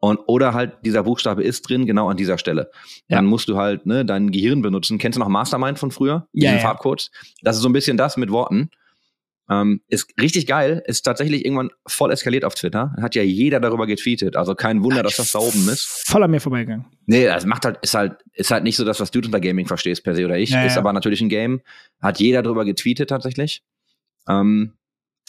[0.00, 2.70] Und, oder halt dieser Buchstabe ist drin, genau an dieser Stelle.
[3.08, 3.16] Ja.
[3.16, 4.98] Dann musst du halt ne, dein Gehirn benutzen.
[4.98, 6.28] Kennst du noch Mastermind von früher?
[6.32, 6.58] Ja, Diesen ja.
[6.60, 7.10] Farbcodes?
[7.40, 8.68] Das ist so ein bisschen das mit Worten.
[9.50, 12.94] Ähm, ist richtig geil, ist tatsächlich irgendwann voll eskaliert auf Twitter.
[13.00, 14.36] Hat ja jeder darüber getweetet.
[14.36, 15.84] Also kein Wunder, dass das da oben ist.
[16.06, 16.86] Voll an mir vorbeigegangen.
[17.06, 19.66] Nee, das macht halt, ist halt, ist halt nicht so das, was du unter Gaming
[19.66, 20.50] verstehst per se oder ich.
[20.50, 20.80] Ja, ist ja.
[20.80, 21.60] aber natürlich ein Game.
[22.00, 23.62] Hat jeder darüber getweetet tatsächlich.
[24.26, 24.72] Ähm,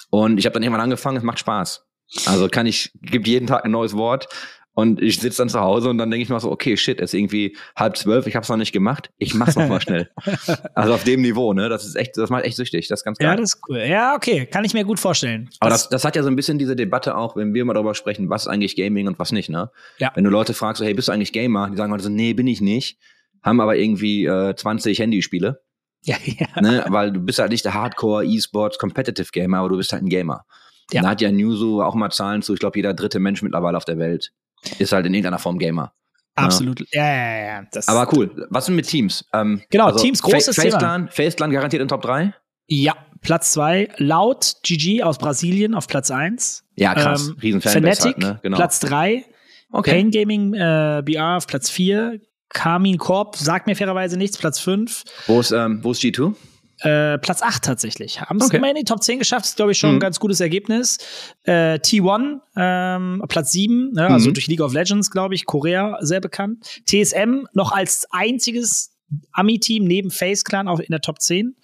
[0.10, 1.86] und ich habe dann irgendwann angefangen, es macht Spaß.
[2.26, 4.28] Also kann ich, gibt jeden Tag ein neues Wort.
[4.76, 7.14] Und ich sitze dann zu Hause und dann denke ich mir so, okay, shit, es
[7.14, 10.10] ist irgendwie halb zwölf, ich habe es noch nicht gemacht, ich mach's noch mal schnell.
[10.76, 11.70] also auf dem Niveau, ne?
[11.70, 13.30] Das ist echt, das macht echt süchtig, das ist ganz geil.
[13.30, 13.80] Ja, das ist cool.
[13.80, 15.50] Ja, okay, kann ich mir gut vorstellen.
[15.62, 17.96] Aber das, das hat ja so ein bisschen diese Debatte auch, wenn wir mal darüber
[17.96, 19.72] sprechen, was ist eigentlich Gaming und was nicht, ne?
[19.98, 20.12] Ja.
[20.14, 21.70] Wenn du Leute fragst, so, hey, bist du eigentlich Gamer?
[21.70, 23.00] Die sagen halt so, nee, bin ich nicht.
[23.44, 25.62] Haben aber irgendwie äh, 20 Handyspiele,
[26.04, 26.62] ja, ja.
[26.62, 26.84] ne?
[26.90, 30.10] Weil du bist halt nicht der Hardcore E-Sports Competitive Gamer, aber du bist halt ein
[30.10, 30.46] Gamer.
[30.92, 31.02] Ja.
[31.02, 33.86] Da hat ja Newso auch mal Zahlen zu, ich glaube, jeder dritte Mensch mittlerweile auf
[33.86, 34.34] der Welt
[34.80, 35.94] ist halt in irgendeiner Form Gamer.
[36.36, 36.86] Absolut.
[36.92, 37.64] Ja, ja, ja.
[37.72, 38.48] Das, Aber cool.
[38.50, 39.24] Was sind mit Teams?
[39.34, 41.08] Ähm, Genau, Teams, großes Fa Thema.
[41.10, 42.34] Faceclan garantiert in Top 3?
[42.68, 47.30] ja, Platz zwei laut GG aus Brasilien auf Platz eins Ja, krass.
[47.30, 48.40] Ähm, Riesen Fanbase Fnatic, halt, ne?
[48.44, 48.58] Genau.
[48.58, 49.26] Platz drei
[49.72, 49.92] okay.
[49.92, 55.04] Pain Gaming äh, BR auf Platz vier Carmin Corp sagt mir fairerweise nichts, Platz fünf
[55.28, 56.36] Wo ist, ähm, wo ist G2?
[56.80, 58.20] Äh, Platz 8 tatsächlich.
[58.22, 58.58] Haben es Okay.
[58.58, 59.96] immer in die Top 10 geschafft, ist, glaube ich, schon Mhm.
[59.98, 60.98] ein ganz gutes Ergebnis.
[61.44, 64.34] Äh, T1, ähm, Platz 7, ne, also Mhm.
[64.34, 66.66] durch League of Legends, glaube ich, Korea sehr bekannt.
[66.86, 68.92] TSM noch als einziges
[69.32, 71.56] Ami-Team neben Face Clan auch in der Top 10,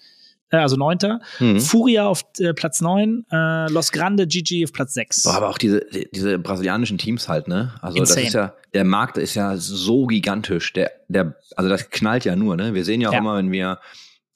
[0.50, 1.20] äh, also 9.
[1.40, 1.60] Mhm.
[1.60, 5.24] Furia auf äh, Platz 9, äh, Los Grande GG auf Platz 6.
[5.24, 7.74] Boah, aber auch diese, die- diese brasilianischen Teams halt, ne?
[7.82, 8.20] Also Insane.
[8.20, 10.72] das ist ja, der Markt ist ja so gigantisch.
[10.72, 12.72] Der, der, also das knallt ja nur, ne?
[12.72, 13.18] Wir sehen ja auch Ja.
[13.18, 13.78] immer, wenn wir,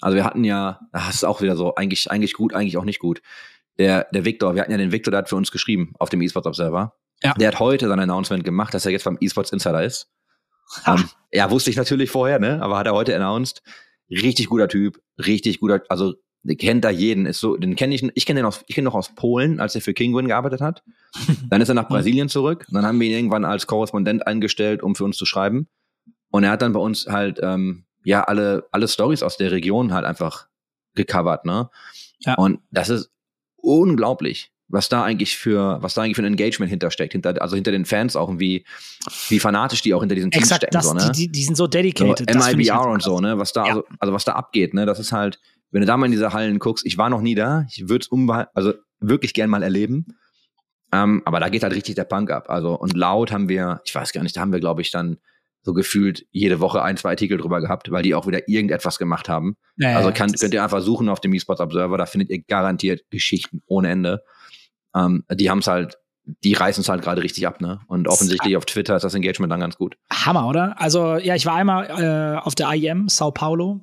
[0.01, 2.99] also wir hatten ja, das ist auch wieder so, eigentlich, eigentlich gut, eigentlich auch nicht
[2.99, 3.23] gut.
[3.79, 6.23] Der, der Victor, wir hatten ja den Victor, der hat für uns geschrieben auf dem
[6.23, 6.95] eSports Observer.
[7.23, 7.35] Ja.
[7.35, 10.09] Der hat heute sein Announcement gemacht, dass er jetzt beim eSports Insider ist.
[10.85, 10.97] Ha.
[10.97, 12.61] Ähm, ja, wusste ich natürlich vorher, ne?
[12.63, 13.63] Aber hat er heute announced.
[14.11, 16.15] Richtig guter Typ, richtig guter, also
[16.59, 18.95] kennt da jeden, ist so, den kenne ich, ich kenne den aus, ich kenne noch
[18.95, 20.85] aus Polen, als er für Kingwin gearbeitet hat.
[21.51, 22.67] Dann ist er nach Brasilien zurück.
[22.69, 25.69] Und dann haben wir ihn irgendwann als Korrespondent eingestellt, um für uns zu schreiben.
[26.31, 29.93] Und er hat dann bei uns halt ähm, ja alle alle Stories aus der Region
[29.93, 30.47] halt einfach
[30.95, 31.69] gecovert, ne?
[32.21, 32.35] Ja.
[32.35, 33.11] Und das ist
[33.57, 37.73] unglaublich, was da eigentlich für was da eigentlich für ein Engagement hintersteckt, hinter also hinter
[37.73, 38.65] den Fans auch und wie
[39.29, 41.11] wie fanatisch die auch hinter diesen Teams stecken, das, so, ne?
[41.17, 42.29] die, die, sind so So, dedicated.
[42.33, 43.39] das finde ich MIBR halt und so, ne?
[43.39, 43.71] Was da, Ja.
[43.71, 44.87] also, also was da abgeht, ne?
[44.87, 45.41] Das ist halt,
[45.73, 48.07] wenn du da mal in diese Hallen guckst, ich war noch nie da, ich würde
[48.09, 50.07] es also wirklich gern mal erleben.
[50.93, 52.49] Ähm, aber da geht halt richtig der Punk ab.
[52.49, 55.19] Also, und laut haben wir, ich weiß gar nicht, da haben wir, glaube ich, dann
[55.67, 59.29] so gefühlt jede Woche ein, zwei Artikel drüber gehabt, weil die auch wieder irgendetwas gemacht
[59.29, 59.57] haben.
[59.77, 62.41] Ja, ja, also kann, könnt ihr einfach suchen auf dem eSports Observer, da findet ihr
[62.41, 64.23] garantiert Geschichten ohne Ende.
[64.95, 65.99] Ähm, die haben es halt,
[66.45, 67.81] die reißen es halt gerade richtig ab, ne?
[67.89, 69.97] Und offensichtlich auf Twitter ist das Engagement dann ganz gut.
[70.13, 70.81] Hammer, oder?
[70.81, 73.81] Also, ja, ich war einmal äh, auf der IEM, Sao Paulo.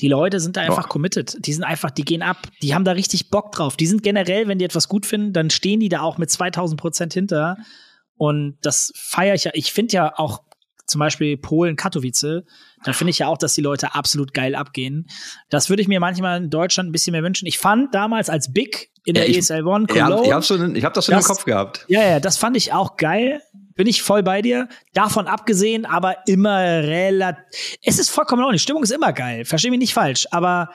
[0.00, 0.88] Die Leute sind da einfach Ja.
[0.88, 1.36] committed.
[1.46, 2.38] Die sind einfach, die gehen ab.
[2.62, 3.76] Die haben da richtig Bock drauf.
[3.76, 6.80] Die sind generell, wenn die etwas gut finden, dann stehen die da auch mit 2000
[6.80, 7.58] Prozent hinter.
[8.16, 9.50] Und das feiere ich ja.
[9.54, 10.42] Ich finde ja auch
[10.88, 12.42] zum Beispiel Polen, Katowice,
[12.84, 15.06] da finde ich ja auch, dass die Leute absolut geil abgehen.
[15.50, 17.46] Das würde ich mir manchmal in Deutschland ein bisschen mehr wünschen.
[17.46, 20.46] Ich fand damals als Big in Ja, der ich- ESL One Ja, Cologne, ich, hab's
[20.48, 21.84] schon, ich hab das schon Das- im Kopf gehabt.
[21.88, 23.40] ja, ja, das fand ich auch geil.
[23.74, 24.68] Bin ich voll bei dir.
[24.92, 27.76] Davon abgesehen, aber immer relativ.
[27.84, 28.62] Es ist vollkommen auch nicht.
[28.62, 29.44] Stimmung ist immer geil.
[29.44, 30.26] Versteh mich nicht falsch.
[30.32, 30.70] Aber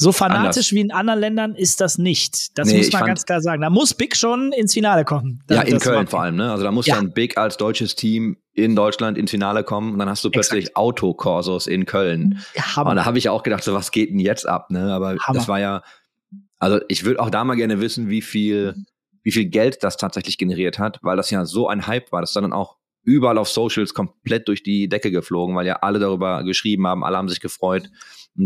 [0.00, 0.72] so fanatisch Anders.
[0.72, 2.56] wie in anderen Ländern ist das nicht.
[2.56, 3.60] Das Nee, muss man ganz klar sagen.
[3.62, 5.42] Da muss Big schon ins Finale kommen.
[5.50, 6.50] Ja, in Köln vor allem, ne?
[6.52, 6.94] Also da muss Ja.
[6.96, 10.76] dann Big als deutsches Team in Deutschland ins Finale kommen und dann hast du plötzlich
[10.76, 12.38] Autokorsos in Köln.
[12.54, 12.64] geht.
[12.64, 12.94] Und Hammer.
[12.94, 14.92] da habe ich auch gedacht, so was geht denn jetzt ab, ne?
[14.92, 15.38] Aber Hammer.
[15.38, 15.82] das war ja,
[16.58, 18.74] also ich würde auch da mal gerne wissen, wie viel,
[19.24, 22.32] wie viel Geld das tatsächlich generiert hat, weil das ja so ein Hype war, das
[22.32, 26.86] dann auch überall auf Socials komplett durch die Decke geflogen, weil ja alle darüber geschrieben
[26.86, 27.88] haben, alle haben sich gefreut.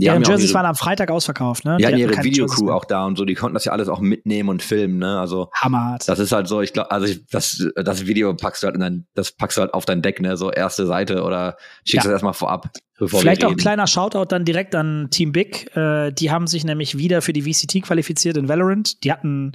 [0.00, 1.76] Die ja Jerseys ihre- waren am Freitag ausverkauft, ne?
[1.78, 4.00] Die hatten hatten ihre Videocrew auch da und so, die konnten das ja alles auch
[4.00, 5.20] mitnehmen und filmen, ne?
[5.20, 6.08] Also Hammerhart.
[6.08, 8.80] das ist halt so, ich glaube, also ich, das, das Video packst du halt in
[8.80, 10.36] dein, das packst du halt auf dein Deck, ne?
[10.36, 12.10] So erste Seite oder schickst Ja.
[12.10, 12.70] das erstmal vorab,
[13.04, 15.74] Vielleicht auch ein kleiner Shoutout dann direkt an Team Big.
[15.76, 19.02] Äh, die haben sich nämlich wieder für die VCT qualifiziert in Valorant.
[19.02, 19.52] Die hatten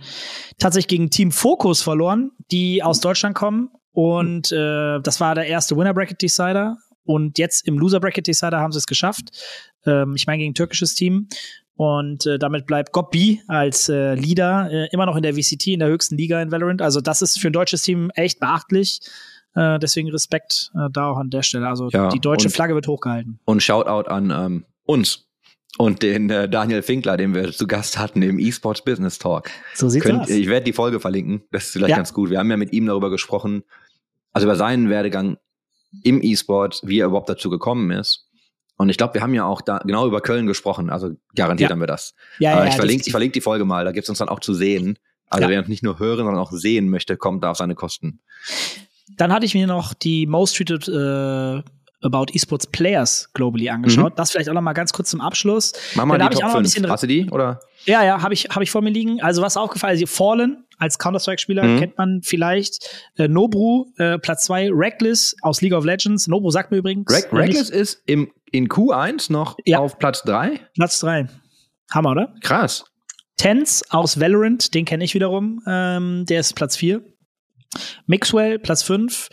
[0.59, 3.69] tatsächlich gegen Team Focus verloren, die aus Deutschland kommen.
[3.93, 6.77] Und äh, das war der erste Winner Bracket Decider.
[7.07, 9.29] Und jetzt im Loser Bracket Decider haben sie es geschafft.
[9.85, 11.27] Ähm, ich meine gegen ein türkisches Team.
[11.75, 15.79] Und äh, damit bleibt Gobbi als äh, Leader äh, immer noch in der VCT, in
[15.79, 16.81] der höchsten Liga in Valorant.
[16.81, 18.99] Also das ist für ein deutsches Team echt beachtlich.
[19.55, 21.67] Äh, deswegen Respekt äh, da auch an der Stelle.
[21.67, 23.39] Also Ja, die deutsche und- Flagge wird hochgehalten.
[23.45, 25.27] Und Shoutout an ähm, uns
[25.77, 29.51] und den äh, Daniel Finkler, den wir zu Gast hatten im eSports Business Talk.
[29.75, 30.29] So sieht's Könnt, aus.
[30.29, 31.97] ich werde die Folge verlinken, das ist vielleicht Ja.
[31.97, 32.31] ganz gut.
[32.31, 33.61] Wir haben ja mit ihm darüber gesprochen,
[34.33, 35.37] also über seinen Werdegang
[36.03, 38.25] im E-Sport, wie er überhaupt dazu gekommen ist.
[38.77, 41.73] Und ich glaube, wir haben ja auch da genau über Köln gesprochen, also garantiert Ja.
[41.73, 42.13] haben wir das.
[42.39, 44.29] Ja, Aber ja, ich, ja, verlinke, ich verlinke die Folge mal, da gibt's uns dann
[44.29, 44.97] auch zu sehen.
[45.29, 45.49] Also Ja.
[45.49, 48.19] wer uns nicht nur hören, sondern auch sehen möchte, kommt da auf seine Kosten.
[49.17, 51.63] Dann hatte ich mir noch die Most Treated äh,
[52.05, 54.13] About Esports Players globally angeschaut.
[54.19, 55.73] Das vielleicht auch noch mal ganz kurz zum Abschluss.
[55.95, 56.73] Mach mal Dann die ich auch Top noch ein 5.
[56.75, 57.27] bisschen- Hast du die?
[57.31, 57.59] Oder?
[57.85, 59.19] Ja, ja, habe ich, hab ich vor mir liegen.
[59.21, 61.79] Also was aufgefallen ist, Fallen als Counter-Strike-Spieler Mhm.
[61.79, 63.07] kennt man vielleicht.
[63.17, 66.27] Äh, Nobru, äh, Platz zwei Reckless aus League of Legends.
[66.27, 67.11] Nobru sagt mir übrigens.
[67.11, 69.79] Nicht- Reckless ist im, in Q1 noch Ja.
[69.79, 70.59] auf Platz 3.
[70.75, 71.27] Platz drei.
[71.91, 72.33] Hammer, oder?
[72.41, 72.85] Krass.
[73.37, 75.61] Tense aus Valorant, den kenne ich wiederum.
[75.67, 77.01] Ähm, der ist Platz 4.
[78.07, 79.29] Mixwell, Platz 5.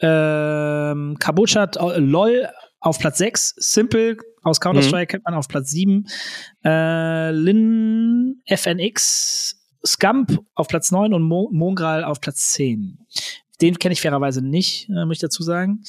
[0.00, 2.48] Ähm, Kabuchat, äh, LOL
[2.80, 3.54] auf Platz 6.
[3.58, 6.06] Simple aus Counter-Strike kennt man auf Platz 7.
[6.64, 12.98] Äh, Lin FNX, Scump auf Platz 9 und Mo Mongral auf Platz 10.
[13.60, 15.82] Den kenne ich fairerweise nicht, äh, muss ich dazu sagen.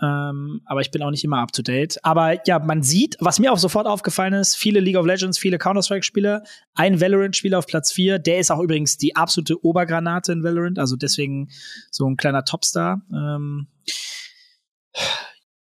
[0.00, 1.98] Ähm, aber ich bin auch nicht immer up to date.
[2.04, 5.58] Aber ja, man sieht, was mir auch sofort aufgefallen ist, viele League of Legends, viele
[5.58, 10.78] Counter-Strike-Spieler, ein Valorant-Spieler auf Platz 4, der ist auch übrigens die absolute Obergranate in Valorant,
[10.78, 11.48] also deswegen
[11.90, 13.02] so ein kleiner Topstar.
[13.12, 13.66] Ähm,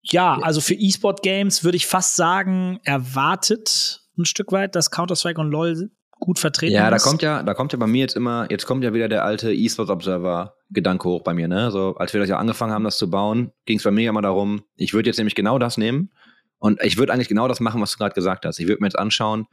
[0.02, 5.50] ja, also für E-Sport-Games würde ich fast sagen, erwartet ein Stück weit, dass Counter-Strike und
[5.50, 5.90] LoL
[6.22, 7.02] gut vertreten Ja, da ist.
[7.02, 9.52] kommt ja, da kommt ja bei mir jetzt immer, jetzt kommt ja wieder der alte
[9.52, 11.72] eSports Observer Gedanke hoch bei mir, ne?
[11.72, 14.22] So, als wir das ja angefangen haben, das zu bauen, ging es bei mir immer
[14.22, 16.12] darum, ich würde jetzt nämlich genau das nehmen
[16.58, 18.60] und ich würde eigentlich genau das machen, was du gerade gesagt hast.
[18.60, 19.46] Ich würde mir jetzt anschauen,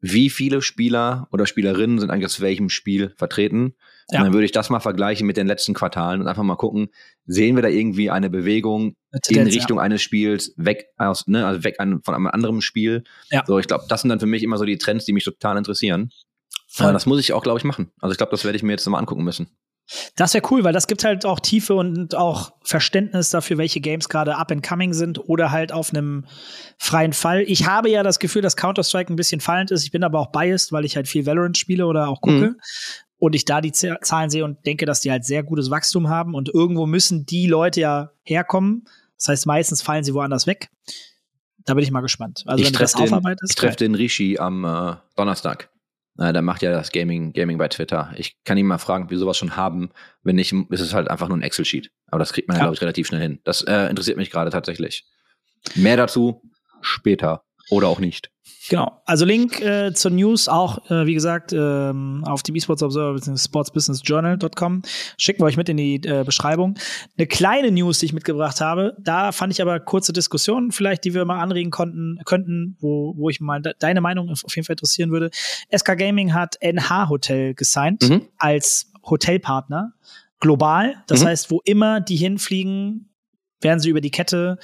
[0.00, 3.76] wie viele Spieler oder Spielerinnen sind eigentlich aus welchem Spiel vertreten.
[4.10, 4.18] Ja.
[4.18, 6.88] Und dann würde ich das mal vergleichen mit den letzten Quartalen und einfach mal gucken,
[7.26, 11.46] sehen wir da irgendwie eine Bewegung Eine in Tendenz, Richtung eines Spiels, weg aus, ne,
[11.46, 13.04] also weg an, von einem anderen Spiel.
[13.30, 13.44] Ja.
[13.46, 15.56] So, ich glaube, das sind dann für mich immer so die Trends, die mich total
[15.56, 16.10] interessieren.
[16.68, 16.86] Voll.
[16.86, 17.92] Aber das muss ich auch, glaube ich, machen.
[18.00, 19.48] Also ich glaube, das werde ich mir jetzt mal angucken müssen.
[20.16, 24.08] Das wäre cool, weil das gibt halt auch Tiefe und auch Verständnis dafür, welche Games
[24.08, 26.24] gerade up and coming sind oder halt auf einem
[26.78, 27.42] freien Fall.
[27.42, 29.84] Ich habe ja das Gefühl, dass Counter-Strike ein bisschen fallend ist.
[29.84, 32.50] Ich bin aber auch biased, weil ich halt viel Valorant spiele oder auch gucke.
[32.50, 32.60] Mhm.
[33.22, 36.34] Und ich da die Zahlen sehe und denke, dass die halt sehr gutes Wachstum haben.
[36.34, 38.82] Und irgendwo müssen die Leute ja herkommen.
[39.16, 40.70] Das heißt, meistens fallen sie woanders weg.
[41.64, 42.42] Da bin ich mal gespannt.
[42.46, 43.52] Also, ich wenn du das treffe den, aufarbeitest.
[43.52, 45.70] ich treff den Rishi am äh, Donnerstag.
[46.18, 48.12] Äh, der macht ja das Gaming, Gaming bei Twitter.
[48.16, 49.90] Ich kann ihn mal fragen, ob wir sowas schon haben.
[50.24, 51.92] Wenn nicht, ist es halt einfach nur ein Excel-Sheet.
[52.08, 52.64] Aber das kriegt man, Ja.
[52.64, 53.38] glaube ich, relativ schnell hin.
[53.44, 55.04] Das äh, interessiert mich gerade tatsächlich.
[55.76, 56.42] Mehr dazu
[56.80, 57.44] später.
[57.72, 58.30] Oder auch nicht.
[58.68, 59.00] Genau.
[59.06, 63.38] Also Link äh, zur News auch, äh, wie gesagt, ähm, auf dem eSports Observer bzw.
[63.38, 64.82] sportsbusinessjournal.com.
[65.16, 66.74] Schicken wir euch mit in die äh, Beschreibung.
[67.16, 71.14] Eine kleine News, die ich mitgebracht habe, da fand ich aber kurze Diskussionen vielleicht, die
[71.14, 74.74] wir mal anregen konnten, könnten, wo, wo ich mal de deine Meinung auf jeden Fall
[74.74, 75.30] interessieren würde.
[75.74, 78.28] SK Gaming hat NH Hotel gesigned Mhm.
[78.38, 79.92] als Hotelpartner
[80.40, 80.96] global.
[81.06, 81.26] Das Mhm.
[81.28, 83.08] heißt, wo immer die hinfliegen,
[83.60, 84.58] werden sie über die Kette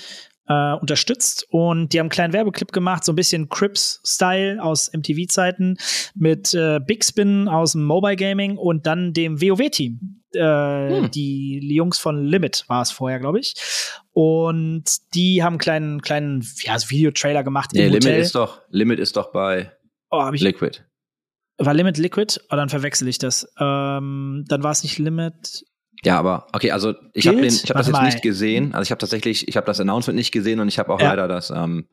[0.48, 5.76] äh, unterstützt und die haben einen kleinen Werbeclip gemacht, so ein bisschen Crips-Style aus MTV-Zeiten
[6.14, 10.22] mit äh, Big Spin aus dem Mobile Gaming und dann dem WoW-Team.
[10.34, 11.11] Äh, Hm.
[11.11, 13.54] Die Jungs von Limit war es vorher, glaube ich.
[14.12, 14.84] Und
[15.14, 18.20] die haben einen kleinen, kleinen ja, Videotrailer gemacht Nee, im Limit Hotel.
[18.20, 19.72] ist doch, Limit ist doch bei
[20.11, 20.80] oh, Liquid.
[21.58, 22.40] war Limit Liquid?
[22.50, 23.46] Oh, dann verwechsel ich das.
[23.58, 25.64] Ähm, dann war es nicht Limit.
[26.04, 28.04] Ja, aber okay, also ich habe habe das jetzt mal.
[28.04, 28.72] nicht gesehen.
[28.74, 31.08] Also ich habe tatsächlich, ich habe das Announcement nicht gesehen und ich habe auch Ja.
[31.11, 31.88] leider das, ähm,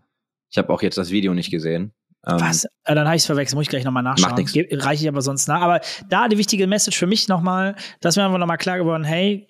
[0.51, 1.91] ich habe auch jetzt das Video nicht gesehen.
[2.27, 2.65] Ähm, Was?
[2.83, 4.35] Äh, dann habe ich es verwechselt, muss ich gleich nochmal nachschauen.
[4.35, 4.53] nix.
[4.53, 5.61] Ge- Reiche ich aber sonst nach.
[5.61, 9.47] Aber da die wichtige Message für mich nochmal, dass mir einfach nochmal klar geworden, hey,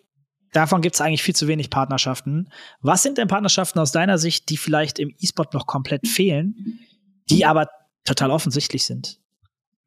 [0.53, 2.49] davon gibt es eigentlich viel zu wenig Partnerschaften.
[2.81, 6.79] Was sind denn Partnerschaften aus deiner Sicht, die vielleicht im E-Sport noch komplett fehlen,
[7.29, 7.67] die aber
[8.05, 9.19] total offensichtlich sind?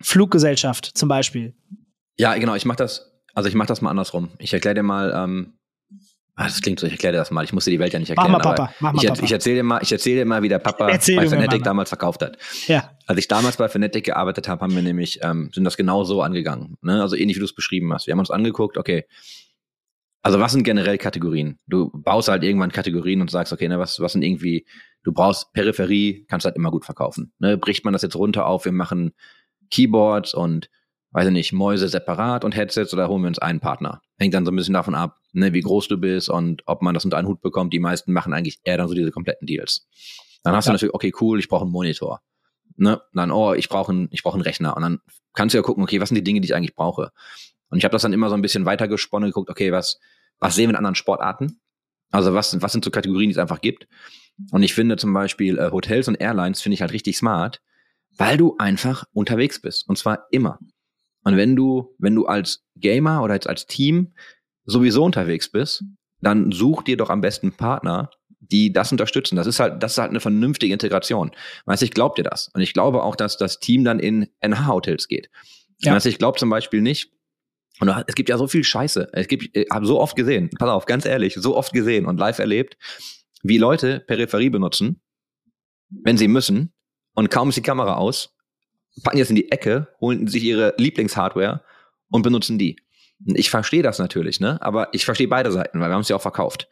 [0.02, 1.54] Fluggesellschaft zum Beispiel.
[2.16, 3.07] Ja, genau, ich mach das,
[3.38, 4.30] also ich mach das mal andersrum.
[4.38, 5.52] Ich erkläre dir mal, ähm,
[6.34, 7.44] ah, das klingt so, ich erkläre dir das mal.
[7.44, 8.32] Ich muss dir die Welt ja nicht Mach erklären.
[8.32, 9.22] mal, Papa, aber mach mal, ich, Papa.
[9.22, 11.64] ich erzähle dir mal, ich erzähle dir mal, wie der Papa Erzähl bei Fnatic mal.
[11.64, 12.36] damals verkauft hat.
[12.66, 12.90] Ja.
[13.06, 16.20] Als ich damals bei Fnatic gearbeitet habe, haben wir nämlich, ähm, sind das genau so
[16.20, 16.76] angegangen.
[16.82, 17.00] Ne?
[17.00, 18.08] Also ähnlich wie du es beschrieben hast.
[18.08, 19.04] Wir haben uns angeguckt, okay,
[20.22, 21.58] also was sind generell Kategorien?
[21.68, 24.66] Du baust halt irgendwann Kategorien und sagst, okay, ne, was, was sind irgendwie,
[25.04, 27.32] du brauchst Peripherie, kannst halt immer gut verkaufen.
[27.38, 27.56] Ne?
[27.56, 29.12] Bricht man das jetzt runter auf, wir machen
[29.70, 30.70] Keyboards und
[31.12, 34.02] weiß ich nicht, Mäuse separat und Headsets oder holen wir uns einen Partner.
[34.18, 36.94] Hängt dann so ein bisschen davon ab, ne, wie groß du bist und ob man
[36.94, 37.72] das unter einen Hut bekommt.
[37.72, 39.86] Die meisten machen eigentlich eher dann so diese kompletten Deals.
[40.44, 40.72] Dann hast Ja.
[40.72, 42.20] du natürlich, okay, cool, ich brauche einen Monitor.
[42.76, 43.00] Ne?
[43.12, 44.76] Dann, oh, ich brauche einen, ich brauche einen Rechner.
[44.76, 44.98] Und dann
[45.34, 47.10] kannst du ja gucken, okay, was sind die Dinge, die ich eigentlich brauche?
[47.70, 49.98] Und ich habe das dann immer so ein bisschen weitergesponnen, geguckt, okay, was,
[50.38, 51.60] was sehen wir in anderen Sportarten?
[52.10, 53.86] Also was, was sind so Kategorien, die es einfach gibt?
[54.52, 57.60] Und ich finde zum Beispiel äh, Hotels und Airlines finde ich halt richtig smart,
[58.16, 59.88] weil du einfach unterwegs bist.
[59.88, 60.58] Und zwar immer.
[61.28, 64.14] Und wenn du, wenn du als Gamer oder jetzt als Team
[64.64, 65.84] sowieso unterwegs bist,
[66.22, 68.08] dann such dir doch am besten Partner,
[68.40, 69.36] die das unterstützen.
[69.36, 71.30] Das ist halt, das ist halt eine vernünftige Integration.
[71.66, 72.48] Weißt du, ich glaube dir das.
[72.54, 75.28] Und ich glaube auch, dass das Team dann in NH-Hotels geht.
[75.80, 75.94] Ja.
[75.94, 77.12] Weißt du, ich glaube zum Beispiel nicht,
[77.80, 79.10] und es gibt ja so viel Scheiße.
[79.12, 82.16] Es gibt, ich habe so oft gesehen, pass auf, ganz ehrlich, so oft gesehen und
[82.18, 82.78] live erlebt,
[83.42, 85.02] wie Leute Peripherie benutzen,
[85.90, 86.72] wenn sie müssen,
[87.12, 88.34] und kaum ist die Kamera aus,
[89.02, 91.62] packen jetzt in die Ecke, holen sich ihre Lieblingshardware
[92.10, 92.76] und benutzen die.
[93.24, 94.60] Ich verstehe das natürlich, ne?
[94.62, 96.68] Aber ich verstehe beide Seiten, weil wir haben es ja auch verkauft.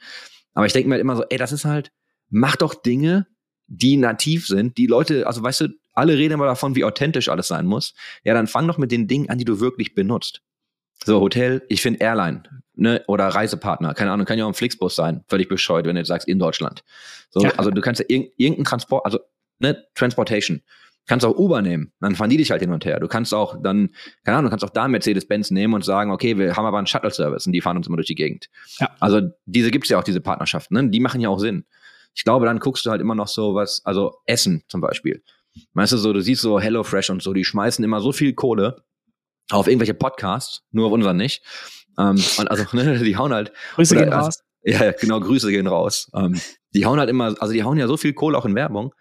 [0.54, 1.90] Aber ich denke mir halt immer so, ey, das ist halt,
[2.30, 3.26] mach doch Dinge,
[3.66, 7.48] die nativ sind, die Leute, also weißt du, alle reden immer davon, wie authentisch alles
[7.48, 7.94] sein muss.
[8.22, 10.42] Ja, dann fang doch mit den Dingen an, die du wirklich benutzt.
[11.04, 12.42] So, Hotel, ich finde Airline,
[12.74, 16.00] ne, oder Reisepartner, keine Ahnung, kann ja auch ein Flixbus sein, völlig bescheuert, wenn du
[16.00, 16.84] jetzt sagst, in Deutschland.
[17.30, 17.50] So, Ja.
[17.56, 19.18] also du kannst ja irg irgendeinen Transport, also,
[19.58, 20.62] ne, Transportation.
[21.06, 22.98] Kannst auch Uber nehmen, dann fahren die dich halt hin und her.
[22.98, 23.90] Du kannst auch dann,
[24.24, 26.88] keine Ahnung, du kannst auch da Mercedes-Benz nehmen und sagen, okay, wir haben aber einen
[26.88, 28.48] Shuttle-Service und die fahren uns immer durch die Gegend.
[28.80, 28.90] Ja.
[28.98, 30.88] Also diese gibt's ja auch, diese Partnerschaften, ne?
[30.90, 31.64] die machen ja auch Sinn.
[32.14, 35.22] Ich glaube, dann guckst du halt immer noch so was, also Essen zum Beispiel.
[35.74, 38.82] Weißt du, so, du siehst so HelloFresh und so, die schmeißen immer so viel Kohle
[39.50, 41.42] auf irgendwelche Podcasts, nur auf unseren nicht.
[41.98, 44.44] Ähm, und also, ne, die hauen halt, Grüße Oder gehen also- raus.
[44.64, 46.10] ja, ja, genau, Grüße gehen raus.
[46.14, 46.40] Ähm,
[46.74, 48.92] die hauen halt immer, also die hauen ja so viel Kohle auch in Werbung.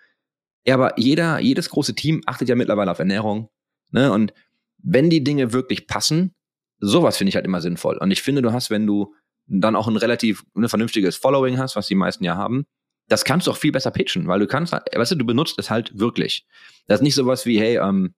[0.66, 3.50] Ja, aber jeder, jedes große Team achtet ja mittlerweile auf Ernährung.
[3.92, 4.12] Ne?
[4.12, 4.34] Und
[4.78, 6.34] wenn die Dinge wirklich passen,
[6.80, 7.98] sowas finde ich halt immer sinnvoll.
[7.98, 9.14] Und ich finde, du hast, wenn du
[9.48, 12.66] dann auch ein relativ ne, vernünftiges Following hast, was die meisten ja haben,
[13.08, 15.70] das kannst du auch viel besser pitchen, weil du kannst, weißt du, du benutzt es
[15.70, 16.46] halt wirklich.
[16.88, 18.16] Das ist nicht sowas wie, hey, ähm,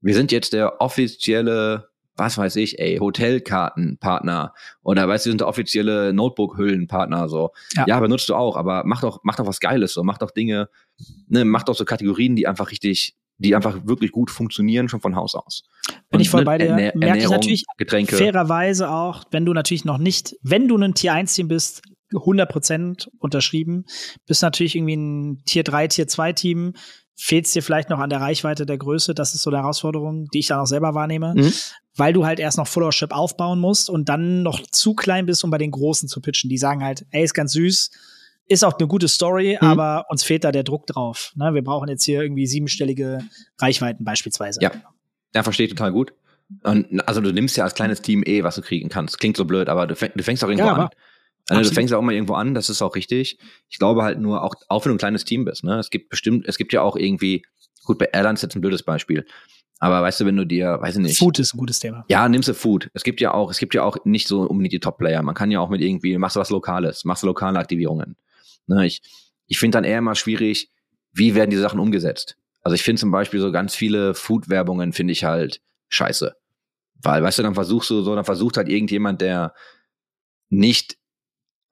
[0.00, 6.12] wir sind jetzt der offizielle, was weiß ich, ey, Hotelkartenpartner oder weißt du, sind offizielle
[6.12, 7.50] Notebook-Hüllenpartner, so.
[7.74, 7.84] Ja.
[7.88, 8.00] Ja.
[8.00, 10.68] benutzt du auch, aber mach doch, mach doch was Geiles, so, mach doch Dinge,
[11.28, 15.16] ne, mach doch so Kategorien, die einfach richtig, die einfach wirklich gut funktionieren, schon von
[15.16, 15.64] Haus aus.
[16.10, 16.66] Bin ich voll ne, bei dir.
[16.68, 18.16] Ernähr- Merke ich Ernährung, natürlich Getränke.
[18.16, 23.08] Fairerweise auch, wenn du natürlich noch nicht, wenn du ein Tier 1 Team bist, 100%
[23.18, 23.86] unterschrieben,
[24.26, 26.32] bist natürlich irgendwie ein Tier 3, Tier 2
[27.16, 30.26] Team, fehlt's dir vielleicht noch an der Reichweite der Größe, das ist so eine Herausforderung,
[30.32, 31.52] die ich dann auch selber wahrnehme, Mhm.
[31.96, 35.50] weil du halt erst noch Followership aufbauen musst und dann noch zu klein bist, um
[35.50, 36.50] bei den Großen zu pitchen.
[36.50, 37.90] Die sagen halt, ey, ist ganz süß,
[38.46, 39.66] ist auch eine gute Story, Mhm.
[39.68, 41.32] aber uns fehlt da der Druck drauf.
[41.36, 41.54] Ne?
[41.54, 43.20] Wir brauchen jetzt hier irgendwie siebenstellige
[43.58, 44.60] Reichweiten beispielsweise.
[44.60, 44.72] Ja.
[45.34, 46.12] Ja, verstehe ich total gut.
[46.62, 49.18] Und, also du nimmst ja als kleines Team eh, was du kriegen kannst.
[49.18, 50.88] Klingt so blöd, aber du, fäng, du fängst auch irgendwo Ja, an.
[51.48, 53.38] Also, du fängst auch mal irgendwo an, das ist auch richtig.
[53.68, 55.78] Ich glaube halt nur, auch, auch wenn du ein kleines Team bist, ne?
[55.78, 57.44] Es gibt bestimmt, es gibt ja auch irgendwie,
[57.84, 59.26] gut, bei Airlines ist jetzt ein blödes Beispiel.
[59.78, 61.18] Aber weißt du, wenn du dir, weiß ich nicht.
[61.18, 62.04] Food ist ein gutes Thema.
[62.08, 62.90] Ja, nimmst du Food.
[62.94, 65.22] Es gibt ja auch, es gibt ja auch nicht so unbedingt die Top-Player.
[65.22, 68.16] Man kann ja auch mit irgendwie, machst du was Lokales, machst du lokale Aktivierungen.
[68.66, 69.02] Ne, ich
[69.46, 70.70] ich finde dann eher immer schwierig,
[71.12, 72.36] wie werden die Sachen umgesetzt.
[72.62, 76.34] Also ich finde zum Beispiel so ganz viele Food-Werbungen finde ich halt scheiße.
[77.02, 79.52] Weil, weißt du, dann versuchst du so, dann versucht halt irgendjemand, der
[80.48, 80.96] nicht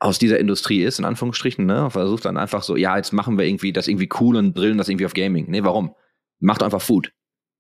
[0.03, 3.47] aus dieser Industrie ist, in Anführungsstrichen, ne, versucht dann einfach so, ja, jetzt machen wir
[3.47, 5.47] irgendwie das irgendwie cool und brillen das irgendwie auf Gaming.
[5.49, 5.95] Nee, warum?
[6.41, 7.13] Mach doch einfach Food.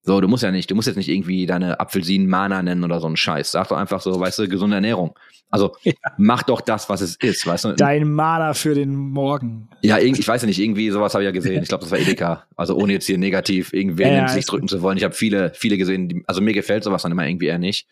[0.04, 2.98] So, du musst ja nicht, du musst jetzt nicht irgendwie deine Apfelsinen Mana nennen oder
[2.98, 3.52] so einen Scheiß.
[3.52, 5.16] Sag doch einfach so, weißt du, gesunde Ernährung.
[5.50, 5.92] Also, Ja.
[6.18, 7.72] mach doch das, was es ist, weißt du?
[7.74, 9.68] Dein Mana für den Morgen.
[9.82, 11.62] Ja, ich weiß ja nicht, irgendwie sowas habe ich ja gesehen.
[11.62, 12.48] Ich glaube, das war Edeka.
[12.56, 14.98] Also ohne jetzt hier negativ irgendwen Ja, ins Gesicht drücken zu wollen.
[14.98, 17.86] Ich habe viele, viele gesehen, die, also mir gefällt sowas dann immer irgendwie eher nicht.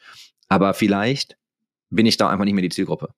[0.49, 1.37] Aber vielleicht
[1.91, 3.11] bin ich da einfach nicht mehr die Zielgruppe.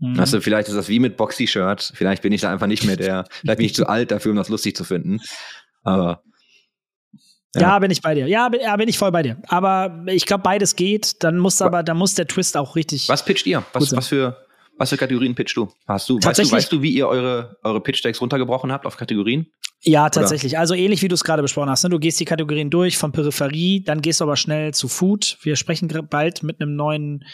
[0.00, 0.14] Mhm.
[0.14, 1.92] Du, vielleicht ist das wie mit Box-T-Shirts.
[1.94, 4.36] Vielleicht bin ich da einfach nicht mehr der, vielleicht bin ich zu alt dafür, um
[4.36, 5.20] das lustig zu finden.
[5.82, 6.22] Aber
[7.54, 7.60] ja.
[7.60, 7.78] ja.
[7.78, 8.26] bin ich bei dir.
[8.26, 9.36] Ja, bin, ja, bin ich voll bei dir.
[9.46, 11.22] Aber ich glaube, beides geht.
[11.22, 13.08] Dann muss aber, dann muss der Twist auch richtig.
[13.08, 13.64] was pitcht ihr?
[13.72, 14.36] Was, was für,
[14.76, 15.70] was für Kategorien pitchst du?
[15.86, 18.96] Hast du, weißt du, Tatsächlich- weißt du, wie ihr eure, eure Pitch-Decks runtergebrochen habt auf
[18.96, 19.46] Kategorien?
[19.86, 20.58] Ja, tatsächlich.
[20.58, 21.84] Also ähnlich wie du es gerade besprochen hast.
[21.84, 21.90] Ne?
[21.90, 25.36] Du gehst die Kategorien durch von Peripherie, dann gehst du aber schnell zu Food.
[25.42, 27.24] Wir sprechen bald mit einem neuen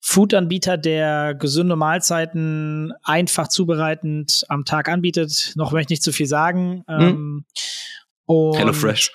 [0.00, 5.52] Food-Anbieter, der gesunde Mahlzeiten einfach zubereitend am Tag anbietet.
[5.56, 6.84] Noch möchte ich nicht zu viel sagen.
[6.88, 7.44] Ähm,
[8.26, 9.12] und Hello Fresh.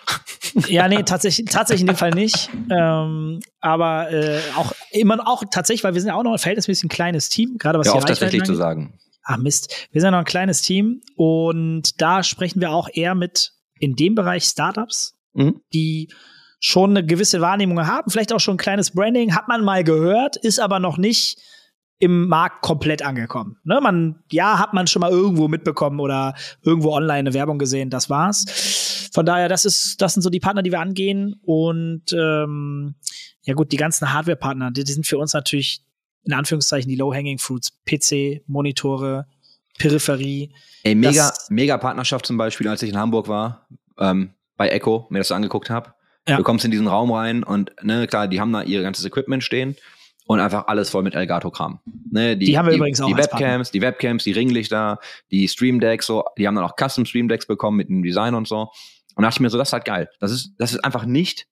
[0.67, 2.49] Ja, nee, tatsächlich, tatsächlich in dem Fall nicht.
[2.69, 6.85] Ähm, aber äh, auch immer auch tatsächlich, weil wir sind ja auch noch ein verhältnismäßig
[6.85, 8.91] ein kleines Team, gerade was Ja, die oft tatsächlich Reichweiten zu angeht.
[8.91, 8.99] sagen.
[9.23, 9.87] Ah, Mist.
[9.91, 13.95] Wir sind ja noch ein kleines Team und da sprechen wir auch eher mit in
[13.95, 15.59] dem Bereich Startups, Mhm.
[15.73, 16.09] die
[16.65, 20.35] schon eine gewisse Wahrnehmung haben, vielleicht auch schon ein kleines Branding, hat man mal gehört,
[20.35, 21.37] ist aber noch nicht
[21.99, 23.57] im Markt komplett angekommen.
[23.63, 27.91] Ne, man, ja, hat man schon mal irgendwo mitbekommen oder irgendwo online eine Werbung gesehen,
[27.91, 29.09] das war's.
[29.13, 31.39] Von daher, das ist, das sind so die Partner, die wir angehen.
[31.43, 32.95] Und ähm,
[33.43, 35.83] ja gut, die ganzen Hardware-Partner, die, die sind für uns natürlich
[36.23, 37.79] in Anführungszeichen die Low-Hanging Fruits.
[37.85, 39.27] PC, Monitore,
[39.77, 40.51] Peripherie.
[40.81, 43.67] Ey, mega, mega Partnerschaft zum Beispiel, als ich in Hamburg war,
[43.99, 45.93] ähm, bei Echo, mir das so angeguckt habe.
[46.27, 46.37] Ja.
[46.37, 49.43] Du kommst in diesen Raum rein und, ne, klar, die haben da ihr ganzes Equipment
[49.43, 49.75] stehen.
[50.27, 51.79] und einfach alles voll mit Elgato-Kram.
[52.11, 53.15] Ne, Die haben wir übrigens auch Die.
[53.15, 54.97] Webcams, die Webcams, die Ringlichter,
[55.29, 58.33] die Stream Decks, so, die haben dann auch Custom Stream Decks bekommen mit einem Design
[58.33, 58.61] und so.
[59.15, 60.09] Und da dachte ich mir so, das ist halt geil.
[60.19, 61.45] Das ist, das ist einfach nicht,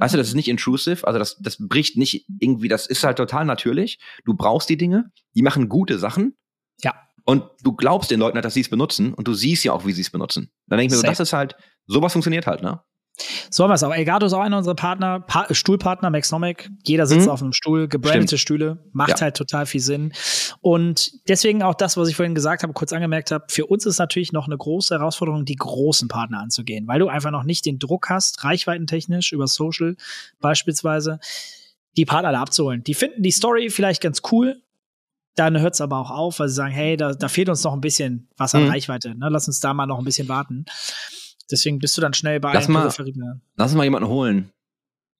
[0.00, 3.18] weißt du, das ist nicht intrusive, also das, das bricht nicht irgendwie, das ist halt
[3.18, 3.98] total natürlich.
[4.24, 6.34] Du brauchst die Dinge, die machen gute Sachen.
[6.82, 6.94] Ja.
[7.24, 9.84] Und du glaubst den Leuten halt, dass sie es benutzen und du siehst ja auch,
[9.84, 10.50] wie sie es benutzen.
[10.66, 11.56] Dann denke ich mir so, das ist halt,
[11.86, 12.80] sowas funktioniert halt, ne?
[13.50, 13.92] So haben wir es auch.
[13.92, 16.70] Elgato ist auch einer unserer Partner, pa Stuhlpartner, Maxnomic.
[16.86, 17.32] Jeder sitzt Mhm.
[17.32, 18.38] auf einem Stuhl, gebrandete.
[18.38, 18.78] Stühle.
[18.92, 19.20] Macht Ja.
[19.22, 20.12] halt total viel Sinn.
[20.60, 23.98] Und deswegen auch das, was ich vorhin gesagt habe, kurz angemerkt habe, für uns ist
[23.98, 27.78] natürlich noch eine große Herausforderung, die großen Partner anzugehen, weil du einfach noch nicht den
[27.78, 29.96] Druck hast, reichweitentechnisch über Social
[30.40, 31.18] beispielsweise,
[31.96, 32.84] die Partner da abzuholen.
[32.84, 34.62] Die finden die Story vielleicht ganz cool,
[35.34, 37.72] dann hört es aber auch auf, weil sie sagen, hey, da, da fehlt uns noch
[37.72, 38.70] ein bisschen was an Mhm.
[38.70, 39.14] Reichweite.
[39.16, 39.28] Ne?
[39.30, 40.64] Lass uns da mal noch ein bisschen warten.
[41.50, 42.84] Deswegen bist du dann schnell bei Lass mal-.
[42.84, 42.98] Lass
[43.70, 44.50] uns mal jemanden holen,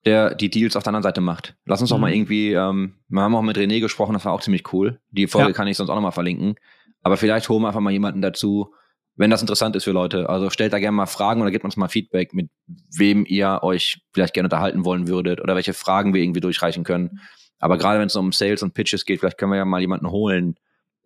[0.04, 1.56] der die Deals auf der anderen Seite macht.
[1.64, 2.00] Lass uns doch Mhm.
[2.02, 5.00] mal irgendwie, ähm, wir haben auch mit René gesprochen, das war auch ziemlich cool.
[5.10, 5.54] Die Folge Ja.
[5.54, 6.56] kann ich sonst auch nochmal verlinken.
[7.02, 8.74] Aber vielleicht holen wir einfach mal jemanden dazu,
[9.16, 10.28] wenn das interessant ist für Leute.
[10.28, 12.50] Also stellt da gerne mal Fragen oder gebt uns mal Feedback, mit
[12.96, 17.20] wem ihr euch vielleicht gerne unterhalten wollen würdet oder welche Fragen wir irgendwie durchreichen können.
[17.58, 20.08] Aber gerade wenn es um Sales und Pitches geht, vielleicht können wir ja mal jemanden
[20.10, 20.54] holen,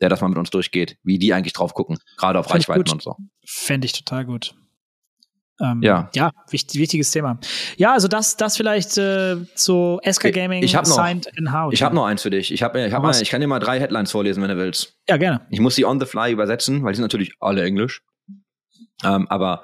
[0.03, 2.91] der das mal mit uns durchgeht, wie die eigentlich drauf gucken, gerade auf ich Reichweiten
[2.91, 3.17] und so.
[3.47, 4.55] Fände ich total gut.
[5.63, 6.11] Ähm, Ja.
[6.15, 7.39] Ja, wichtig, wichtiges Thema.
[7.77, 11.73] Ja, also das, das vielleicht äh, zu SK Gaming ich hab noch- signed in house.
[11.73, 12.53] Ich habe noch eins für dich.
[12.53, 14.97] Ich, hab, ich, hab mal, ich kann dir mal drei Headlines vorlesen, wenn du willst.
[15.09, 15.47] Ja, gerne.
[15.51, 18.03] Ich muss die on the fly übersetzen, weil die sind natürlich alle Englisch.
[19.05, 19.63] Ähm, aber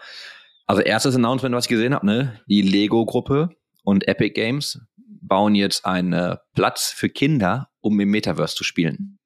[0.67, 3.51] also erstes Announcement, was ich gesehen habe, ne, die Lego-Gruppe
[3.85, 4.81] und Epic Games
[5.21, 9.19] bauen jetzt einen äh, Platz für Kinder, um im Metaverse zu spielen.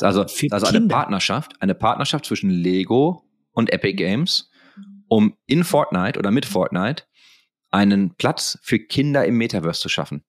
[0.00, 0.94] Also, Für also eine Kinder?
[0.94, 3.22] Partnerschaft, eine Partnerschaft zwischen Lego
[3.52, 4.50] und Epic Games,
[5.08, 7.04] um in Fortnite oder mit Fortnite
[7.70, 10.24] einen Platz für Kinder im Metaverse zu schaffen.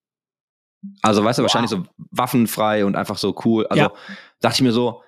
[1.02, 1.46] Also, weißt du, Wow.
[1.48, 3.66] wahrscheinlich so waffenfrei und einfach so cool.
[3.68, 3.94] Also, Ja.
[4.42, 5.02] dachte ich mir so,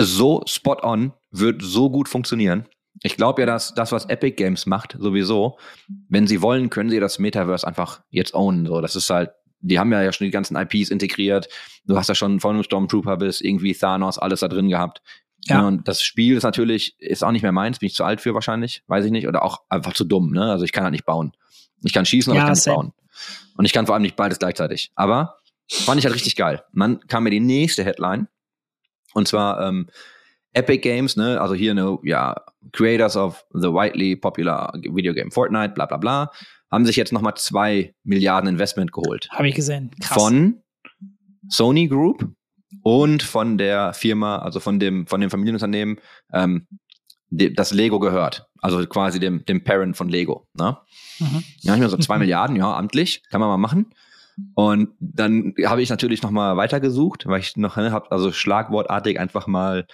[0.00, 2.66] so spot on, wird so gut funktionieren.
[3.02, 5.58] Ich glaube ja, dass das, was Epic Games macht, sowieso,
[6.08, 8.66] wenn sie wollen, können sie das Metaverse einfach jetzt ownen.
[8.66, 11.48] So, das ist halt, die haben ja, schon die ganzen IPs integriert.
[11.84, 15.02] Du hast ja schon von einem Stormtrooper bis irgendwie Thanos alles da drin gehabt.
[15.50, 15.66] Ja.
[15.66, 18.34] Und das Spiel ist natürlich, ist auch nicht mehr meins, bin ich zu alt für
[18.34, 20.50] wahrscheinlich, weiß ich nicht, oder auch einfach zu dumm, ne?
[20.50, 21.32] Also ich kann halt nicht bauen.
[21.82, 22.76] Ich kann schießen, aber Ja, ich kann nicht same.
[22.76, 22.92] bauen.
[23.56, 24.92] Und ich kann vor allem nicht beides gleichzeitig.
[24.94, 25.38] Aber
[25.70, 26.62] fand ich halt richtig geil.
[26.72, 28.28] Und dann kam mir die nächste Headline.
[29.14, 29.88] Und zwar ähm,
[30.52, 32.36] Epic Games, ne, also hier ne, ja,
[32.72, 36.30] Creators of the widely popular Video Game Fortnite, bla bla bla,
[36.70, 39.28] haben sich jetzt nochmal zwei Milliarden Investment geholt.
[39.30, 39.90] Habe ich gesehen.
[40.02, 40.20] Krass.
[40.22, 40.62] Von
[41.48, 42.28] Sony Group
[42.82, 45.98] und von der Firma, also von dem, von dem Familienunternehmen,
[46.32, 46.66] ähm,
[47.30, 48.46] das Lego gehört.
[48.60, 50.48] Also quasi dem, dem Parent von Lego.
[50.54, 50.78] Ne?
[51.18, 51.44] Mhm.
[51.60, 53.92] Ja, ich mir so zwei Milliarden, ja, amtlich, kann man mal machen.
[54.54, 59.18] Und dann habe ich natürlich noch mal weitergesucht, weil ich noch ne, habe also schlagwortartig
[59.18, 59.86] einfach mal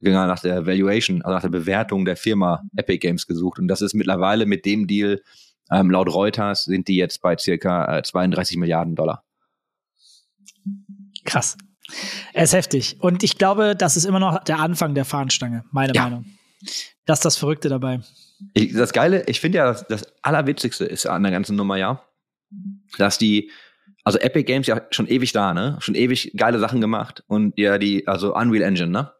[0.00, 3.58] genau nach der Valuation, also nach der Bewertung der Firma Epic Games gesucht.
[3.58, 5.22] Und das ist mittlerweile mit dem Deal,
[5.70, 9.22] ähm, laut Reuters sind die jetzt bei circa äh, 32 Milliarden Dollar.
[11.24, 11.56] Krass.
[12.32, 12.96] Er ist heftig.
[13.00, 16.04] Und ich glaube, das ist immer noch der Anfang der Fahnenstange, meine Ja.
[16.04, 16.24] Meinung.
[17.06, 18.00] Das ist das Verrückte dabei.
[18.54, 22.02] Ich, das Geile, ich finde ja, das, das Allerwitzigste ist an der ganzen Nummer ja,
[22.98, 23.50] dass die,
[24.04, 25.76] also Epic Games ja schon ewig da, ne?
[25.80, 29.12] Schon ewig geile Sachen gemacht und ja, die, also Unreal Engine, ne?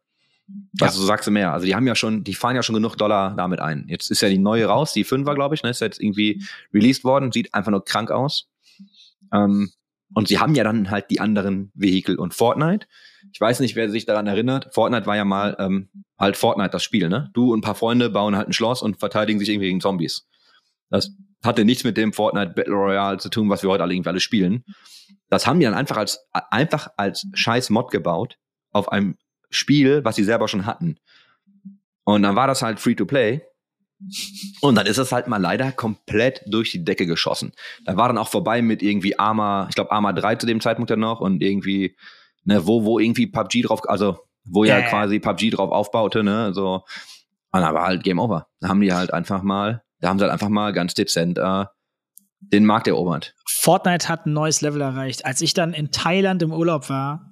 [0.78, 1.00] Was Ja.
[1.00, 1.52] du sagst du mehr.
[1.52, 3.84] Also die haben ja schon, die fahren ja schon genug Dollar damit ein.
[3.88, 5.70] Jetzt ist ja die neue raus, die 5er, glaube ich, ne?
[5.70, 6.42] Ist jetzt irgendwie
[6.74, 8.48] released worden, sieht einfach nur krank aus.
[9.32, 9.70] Ähm,
[10.14, 12.86] und sie haben ja dann halt die anderen Vehikel und Fortnite.
[13.32, 14.74] Ich weiß nicht, wer sich daran erinnert.
[14.74, 15.88] Fortnite war ja mal ähm,
[16.18, 17.30] halt Fortnite das Spiel, ne?
[17.32, 20.26] Du und ein paar Freunde bauen halt ein Schloss und verteidigen sich irgendwie gegen Zombies.
[20.90, 21.12] Das
[21.44, 24.20] hatte nichts mit dem Fortnite Battle Royale zu tun, was wir heute alle irgendwie alle
[24.20, 24.64] spielen.
[25.28, 28.36] Das haben die dann einfach als einfach als scheiß Mod gebaut
[28.72, 29.16] auf einem
[29.48, 30.96] Spiel, was sie selber schon hatten.
[32.04, 33.42] Und dann war das halt free to play.
[34.61, 37.53] Und dann ist es halt mal leider komplett durch die Decke geschossen.
[37.84, 40.90] Da war dann auch vorbei mit irgendwie Arma, ich glaube Arma 3 zu dem Zeitpunkt
[40.90, 41.96] dann noch und irgendwie,
[42.44, 46.53] ne, wo, wo irgendwie PUBG drauf, also wo ja, Ja, quasi PUBG drauf aufbaute, ne,
[46.55, 46.84] so.
[47.53, 48.46] Und dann war halt Game Over.
[48.61, 51.64] Da haben die halt einfach mal, da haben sie halt einfach mal ganz dezent äh,
[52.40, 53.34] den Markt erobert.
[53.46, 55.26] Fortnite hat ein neues Level erreicht.
[55.26, 57.30] Als ich dann in Thailand im Urlaub war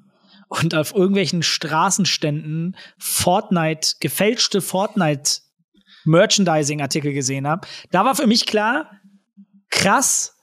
[0.48, 5.40] und auf irgendwelchen Straßenständen Fortnite, gefälschte Fortnite
[6.08, 8.90] Merchandising-Artikel gesehen habe, da war für mich klar,
[9.70, 10.34] krass,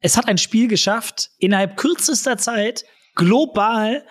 [0.00, 4.04] es hat ein Spiel geschafft, innerhalb kürzester Zeit global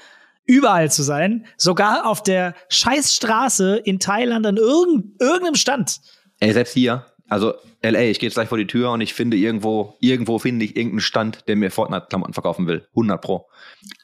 [0.45, 6.01] überall zu sein, sogar auf der Scheißstraße in Thailand an irgend, irgendeinem Stand.
[6.39, 9.38] Ey, selbst hier, also LA, ich gehe jetzt gleich vor die Tür und ich finde
[9.38, 12.88] irgendwo, irgendwo finde ich irgendeinen Stand, der mir Fortnite-Klamotten verkaufen will.
[12.91, 13.47] 100 Pro.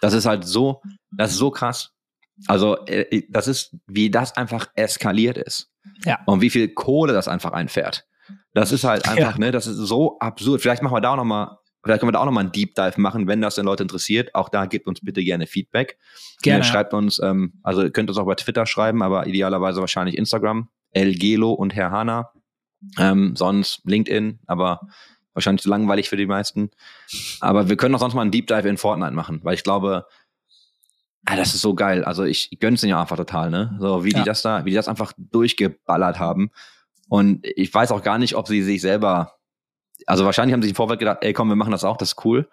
[0.02, 0.82] Das ist halt so,
[1.16, 1.91] das ist so krass.
[2.48, 5.70] Also, äh, das ist, wie das einfach eskaliert ist.
[6.06, 6.20] Ja.
[6.26, 8.06] Und wie viel Kohle das einfach einfährt.
[8.54, 9.38] Das ist halt einfach, Ja.
[9.38, 10.62] ne, das ist so absurd.
[10.62, 12.52] Vielleicht machen wir da auch noch mal, vielleicht können wir da auch noch mal einen
[12.52, 14.34] Deep Dive machen, wenn das den Leute interessiert.
[14.36, 15.98] Auch da gebt uns bitte gerne Feedback.
[16.42, 16.64] Gerne.
[16.64, 20.70] Schreibt uns, ähm, also ihr könnt uns auch bei Twitter schreiben, aber idealerweise wahrscheinlich Instagram.
[20.92, 22.32] Elgelo und Herr Hanna.
[22.98, 24.82] Ähm, sonst LinkedIn, aber
[25.34, 26.72] wahrscheinlich zu langweilig für die meisten.
[27.39, 30.06] Aber wir können auch sonst mal einen Deep Dive in Fortnite machen, weil ich glaube,
[31.26, 32.03] ah, das ist so geil.
[32.03, 33.78] Also ich gönn's denen ja einfach total, ne?
[33.80, 34.19] So wie Ja.
[34.19, 36.51] die das da, wie die das einfach durchgeballert haben.
[37.09, 39.34] Und ich weiß auch gar nicht, ob sie sich selber,
[40.07, 42.13] also wahrscheinlich haben sie sich im Vorfeld gedacht, ey komm, wir machen das auch, das
[42.13, 42.49] ist cool.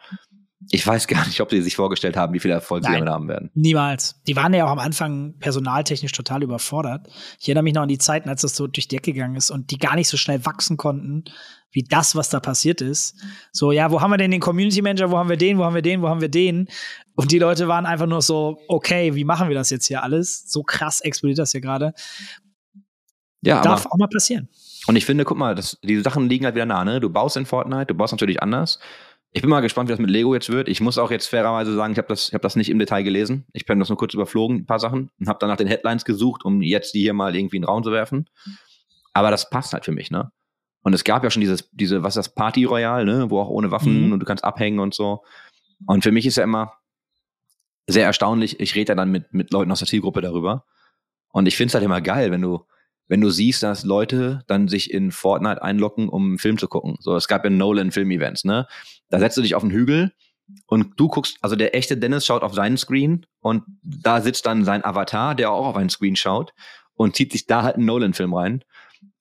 [0.71, 3.01] Ich weiß gar nicht, ob sie sich vorgestellt haben, wie viel Erfolg sie Nein.
[3.01, 3.51] damit haben werden.
[3.55, 4.21] Niemals.
[4.27, 7.09] Die waren ja auch am Anfang personaltechnisch total überfordert.
[7.39, 9.51] Ich erinnere mich noch an die Zeiten, als das so durch die Decke gegangen ist
[9.51, 11.25] und die gar nicht so schnell wachsen konnten,
[11.71, 13.15] wie das, was da passiert ist.
[13.53, 15.13] So, ja, wo haben wir denn den Community Manager?
[15.13, 15.59] Wo haben wir den?
[15.59, 16.03] Wo haben wir den?
[16.03, 16.67] Wo haben wir den?
[17.15, 20.51] Und die Leute waren einfach nur so, okay, wie machen wir das jetzt hier alles?
[20.51, 21.93] So krass explodiert das hier gerade.
[23.43, 24.49] Ja, Darf auch mal passieren.
[24.89, 26.99] und ich finde, guck mal, das, die Sachen liegen halt wieder nah, ne?
[26.99, 28.81] Du baust in Fortnite, du baust natürlich anders.
[29.33, 30.69] Ich bin mal gespannt, wie das mit Lego jetzt wird.
[30.69, 33.03] Ich muss auch jetzt fairerweise sagen, ich habe das, ich hab das nicht im Detail
[33.03, 33.47] gelesen.
[33.53, 36.05] Ich bin das nur kurz überflogen, ein paar Sachen, und habe dann nach den Headlines
[36.05, 38.29] gesucht, um jetzt die hier mal irgendwie in den Raum zu werfen.
[39.13, 40.33] Aber das passt halt für mich, ne?
[40.83, 43.31] Und es gab ja schon dieses, diese, was ist das, Party Royale, ne?
[43.31, 44.13] Wo auch ohne Waffen Mhm.
[44.13, 45.23] und du kannst abhängen und so.
[45.87, 46.73] Und für mich ist ja immer
[47.87, 50.65] sehr erstaunlich, ich rede ja dann mit, mit Leuten aus der Zielgruppe darüber.
[51.31, 52.65] Und ich finde es halt immer geil, wenn du,
[53.09, 56.97] wenn du siehst, dass Leute dann sich in Fortnite einloggen, um einen Film zu gucken.
[57.01, 58.67] So, es gab ja Nolan-Film-Events, ne?
[59.09, 60.13] Da setzt du dich auf einen Hügel
[60.67, 64.65] und du guckst, also der echte Dennis schaut auf seinen Screen und da sitzt dann
[64.65, 66.53] sein Avatar, der auch auf einen Screen schaut
[66.95, 68.65] und zieht sich da halt einen Nolan-Film rein.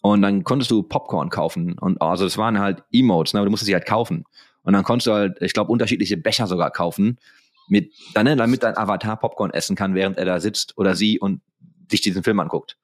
[0.01, 1.77] Und dann konntest du Popcorn kaufen.
[1.77, 3.39] Und also das waren halt Emotes, ne?
[3.39, 4.25] aber du musstest sie halt kaufen.
[4.63, 7.17] Und dann konntest du halt, ich glaube, unterschiedliche Becher sogar kaufen,
[7.69, 11.41] mit, ne, damit dein Avatar Popcorn essen kann, während er da sitzt oder sie und
[11.89, 12.77] sich diesen Film anguckt.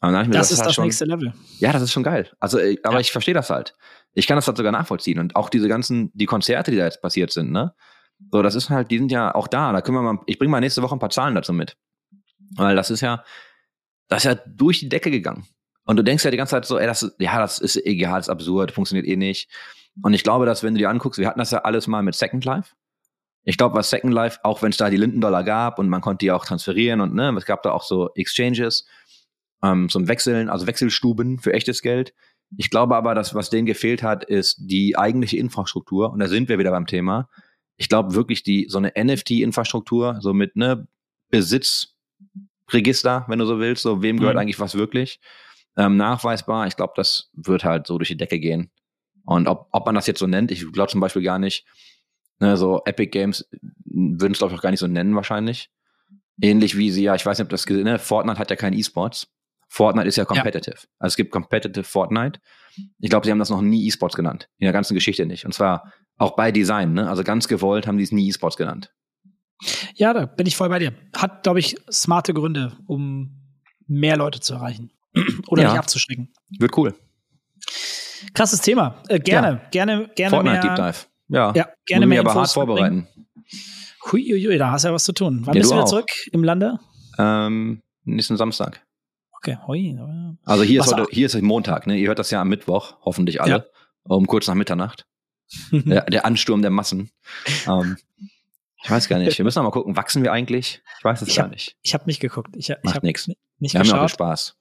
[0.00, 1.32] Das gedacht, ist das schon, nächste Level.
[1.58, 2.28] ja, das ist schon geil.
[2.40, 3.00] Also, äh, aber Ja.
[3.00, 3.74] ich verstehe das halt.
[4.14, 5.18] Ich kann das halt sogar nachvollziehen.
[5.20, 7.74] Und auch diese ganzen, die Konzerte, die da jetzt passiert sind, ne?
[8.30, 9.72] So, das ist halt, die sind ja auch da.
[9.72, 11.76] Da können wir mal, ich bringe mal nächste Woche ein paar Zahlen dazu mit.
[12.56, 13.24] Weil das ist ja,
[14.08, 15.46] das ist ja durch die Decke gegangen.
[15.84, 18.18] Und du denkst ja die ganze Zeit so, ey, das ist, ja, das ist egal,
[18.18, 19.48] das ist absurd, funktioniert eh nicht.
[20.02, 22.14] Und ich glaube, dass wenn du dir anguckst, wir hatten das ja alles mal mit
[22.14, 22.74] Second Life.
[23.44, 26.24] Ich glaube, was Second Life, auch wenn es da die Lindendollar gab und man konnte
[26.24, 28.86] die auch transferieren und ne, es gab da auch so Exchanges
[29.62, 32.14] ähm, zum Wechseln, also Wechselstuben für echtes Geld.
[32.56, 36.12] Ich glaube aber, dass was denen gefehlt hat, ist die eigentliche Infrastruktur.
[36.12, 37.28] Und da sind wir wieder beim Thema.
[37.76, 40.86] Ich glaube wirklich die so eine NFT-Infrastruktur, so mit ne
[41.30, 44.40] Besitzregister, wenn du so willst, so wem gehört Mhm.
[44.40, 45.20] eigentlich was wirklich,
[45.76, 46.66] ähm, nachweisbar.
[46.66, 48.70] Ich glaube, das wird halt so durch die Decke gehen.
[49.24, 51.64] Und ob, ob man das jetzt so nennt, ich glaube zum Beispiel gar nicht.
[52.40, 53.48] Ne, so Epic Games
[53.84, 55.70] würden es glaube ich auch gar nicht so nennen wahrscheinlich.
[56.40, 58.76] Ähnlich wie sie ja, ich weiß nicht, ob das gesehen, ne, Fortnite hat ja keinen
[58.76, 59.28] E-Sports.
[59.74, 60.76] Fortnite ist ja competitive.
[60.98, 62.38] Also es gibt competitive Fortnite.
[63.00, 64.48] Ich glaube, sie haben das noch nie E-Sports genannt.
[64.58, 65.46] In der ganzen Geschichte nicht.
[65.46, 67.08] Und zwar auch bei Design, ne?
[67.08, 68.92] Also ganz gewollt haben die es nie E-Sports genannt.
[69.94, 70.92] Ja, da bin ich voll bei dir.
[71.16, 73.40] Hat, glaube ich, smarte Gründe, um
[73.86, 74.90] mehr Leute zu erreichen.
[75.48, 75.70] Oder Ja.
[75.70, 76.32] nicht abzuschrecken.
[76.58, 76.94] Wird cool.
[78.34, 79.02] Krasses Thema.
[79.08, 80.76] Äh, gerne, gerne, gerne Fortnite mehr.
[80.76, 81.06] Deep Dive.
[81.28, 81.52] Ja.
[81.54, 83.08] Ja, gerne mehr aber hart vorbereiten.
[84.10, 85.42] Huiuiui, da hast du ja was zu tun.
[85.46, 85.88] Wann Ja, bist du du wieder auch.
[85.88, 86.78] zurück im Lande?
[87.18, 88.82] Ähm, nächsten Samstag.
[89.42, 89.98] Okay, hui.
[90.44, 91.96] Also hier ist heute, hier ist Montag, ne?
[91.96, 93.50] Ihr hört das ja am Mittwoch, hoffentlich alle.
[93.50, 93.64] Ja.
[94.04, 95.06] Um kurz nach Mitternacht.
[95.72, 97.10] Der, der Ansturm der Massen.
[97.66, 97.98] ähm,
[98.84, 99.36] ich weiß gar nicht.
[99.36, 100.82] Wir müssen noch mal gucken, wachsen wir eigentlich?
[100.98, 101.76] Ich weiß es Ich gar hab- nicht.
[101.82, 102.56] Ich habe nicht geguckt.
[102.56, 103.28] Ich, ich habe nix.
[103.58, 104.10] nicht Wir haben ja auch viel geschaut.
[104.10, 104.56] Spaß.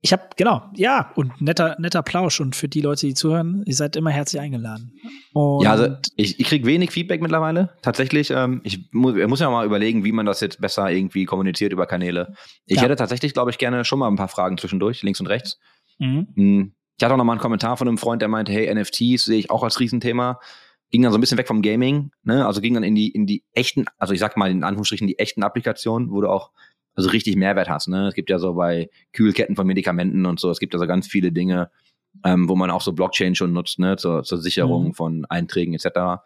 [0.00, 3.74] Ich habe genau, ja, und netter netter Plausch und für die Leute, die zuhören, ihr
[3.74, 4.92] seid immer herzlich eingeladen.
[5.32, 7.70] Und Ja, also ich, ich kriege wenig Feedback mittlerweile.
[7.82, 11.24] Tatsächlich, ähm, ich mu ich muss ja mal überlegen, wie man das jetzt besser irgendwie
[11.24, 12.34] kommuniziert über Kanäle.
[12.66, 12.82] Ich Ja.
[12.82, 15.58] hätte tatsächlich, glaube ich, gerne schon mal ein paar Fragen zwischendurch, links und rechts.
[15.98, 16.28] mhm.
[16.34, 19.24] Hm, Ich hatte auch noch mal einen Kommentar von einem Freund, der meinte, hey, NFTs
[19.24, 20.38] sehe ich auch als Riesenthema.
[20.90, 22.46] Ging dann so ein bisschen weg vom Gaming, ne?
[22.46, 25.18] Also ging dann in die, in die echten, also ich sag mal in Anführungsstrichen die
[25.18, 26.52] echten Applikationen, wo du auch
[26.96, 28.08] also richtig Mehrwert hast, ne?
[28.08, 31.06] Es gibt ja so bei Kühlketten von Medikamenten und so, es gibt ja so ganz
[31.06, 31.70] viele Dinge,
[32.24, 33.96] ähm, wo man auch so Blockchain schon nutzt, ne?
[33.96, 34.94] Zur, zur Sicherung Mhm.
[34.94, 36.22] von Einträgen etc.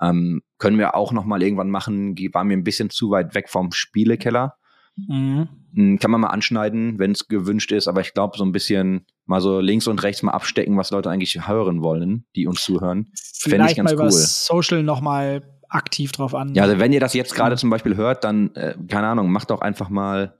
[0.00, 3.48] Ähm, können wir auch noch mal irgendwann machen, war mir ein bisschen zu weit weg
[3.48, 4.56] vom Spielekeller.
[4.96, 5.48] Mhm.
[5.74, 9.06] Hm, Kann man mal anschneiden, wenn es gewünscht ist, aber ich glaube, so ein bisschen
[9.26, 13.10] mal so links und rechts mal abstecken, was Leute eigentlich hören wollen, die uns zuhören.
[13.38, 14.10] Fände ich ganz mal über cool.
[14.12, 15.42] Social noch mal
[15.74, 16.54] aktiv drauf an.
[16.54, 19.50] Ja, also wenn ihr das jetzt gerade zum Beispiel hört, dann, äh, keine Ahnung, macht
[19.50, 20.38] doch einfach mal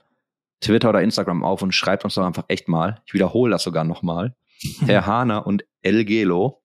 [0.61, 3.01] Twitter oder Instagram auf und schreibt uns doch einfach echt mal.
[3.05, 4.35] Ich wiederhole das sogar nochmal.
[4.85, 6.61] Herr Hahner und El Gelo.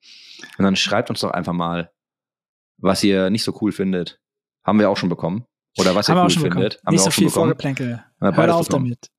[0.59, 1.91] Und dann schreibt uns doch einfach mal,
[2.79, 4.21] was ihr nicht so cool findet.
[4.65, 5.45] Haben wir auch schon bekommen.
[5.79, 6.73] Oder was ihr Haben wir cool auch schon findet.
[6.81, 6.87] bekommen.
[6.87, 7.45] Haben Nicht wir so auch schon viel bekommen.
[7.49, 7.87] Vorgeplänkel.
[7.99, 8.85] Haben wir Hör beides auf bekommen.
[8.87, 9.11] damit.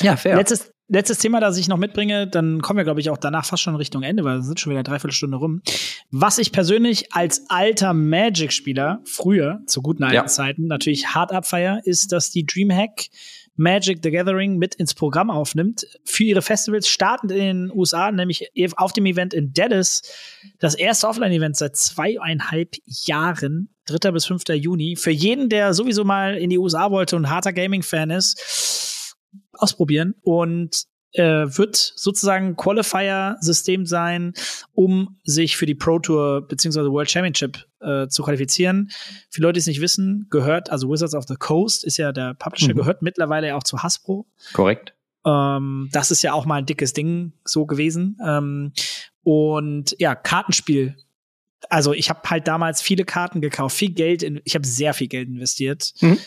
[0.00, 0.36] Ja, fair.
[0.36, 3.62] Letztes, letztes Thema, das ich noch mitbringe, dann kommen wir, glaube ich, auch danach fast
[3.62, 5.62] schon Richtung Ende, weil es sind schon wieder dreiviertel Stunde rum.
[6.10, 10.26] Was ich persönlich als alter Magic-Spieler früher, zu guten alten Ja.
[10.26, 13.08] Zeiten, natürlich hart abfeier, ist, dass die Dreamhack
[13.54, 18.50] Magic the Gathering mit ins Programm aufnimmt für ihre Festivals, startend in den USA, nämlich
[18.76, 20.02] auf dem Event in Dallas,
[20.58, 24.10] das erste Offline-Event seit zweieinhalb Jahren, 3.
[24.12, 24.44] bis 5.
[24.54, 24.96] Juni.
[24.96, 28.40] Für jeden, der sowieso mal in die USA wollte und harter Gaming-Fan ist,
[29.54, 30.84] ausprobieren und
[31.14, 34.32] äh, wird sozusagen Qualifier-System sein,
[34.72, 36.90] um sich für die Pro Tour bzw.
[36.90, 38.90] World Championship äh, zu qualifizieren.
[39.28, 42.34] Für Leute, die es nicht wissen, gehört, also Wizards of the Coast ist ja der
[42.34, 42.76] Publisher, Mhm.
[42.78, 44.26] gehört mittlerweile ja auch zu Hasbro.
[44.54, 44.94] Korrekt.
[45.26, 48.18] Ähm, das ist ja auch mal ein dickes Ding so gewesen.
[48.26, 48.72] Ähm,
[49.22, 50.96] und ja, Kartenspiel.
[51.68, 55.06] Also ich habe halt damals viele Karten gekauft, viel Geld, in, ich habe sehr viel
[55.08, 55.92] Geld investiert.
[56.00, 56.18] Mhm.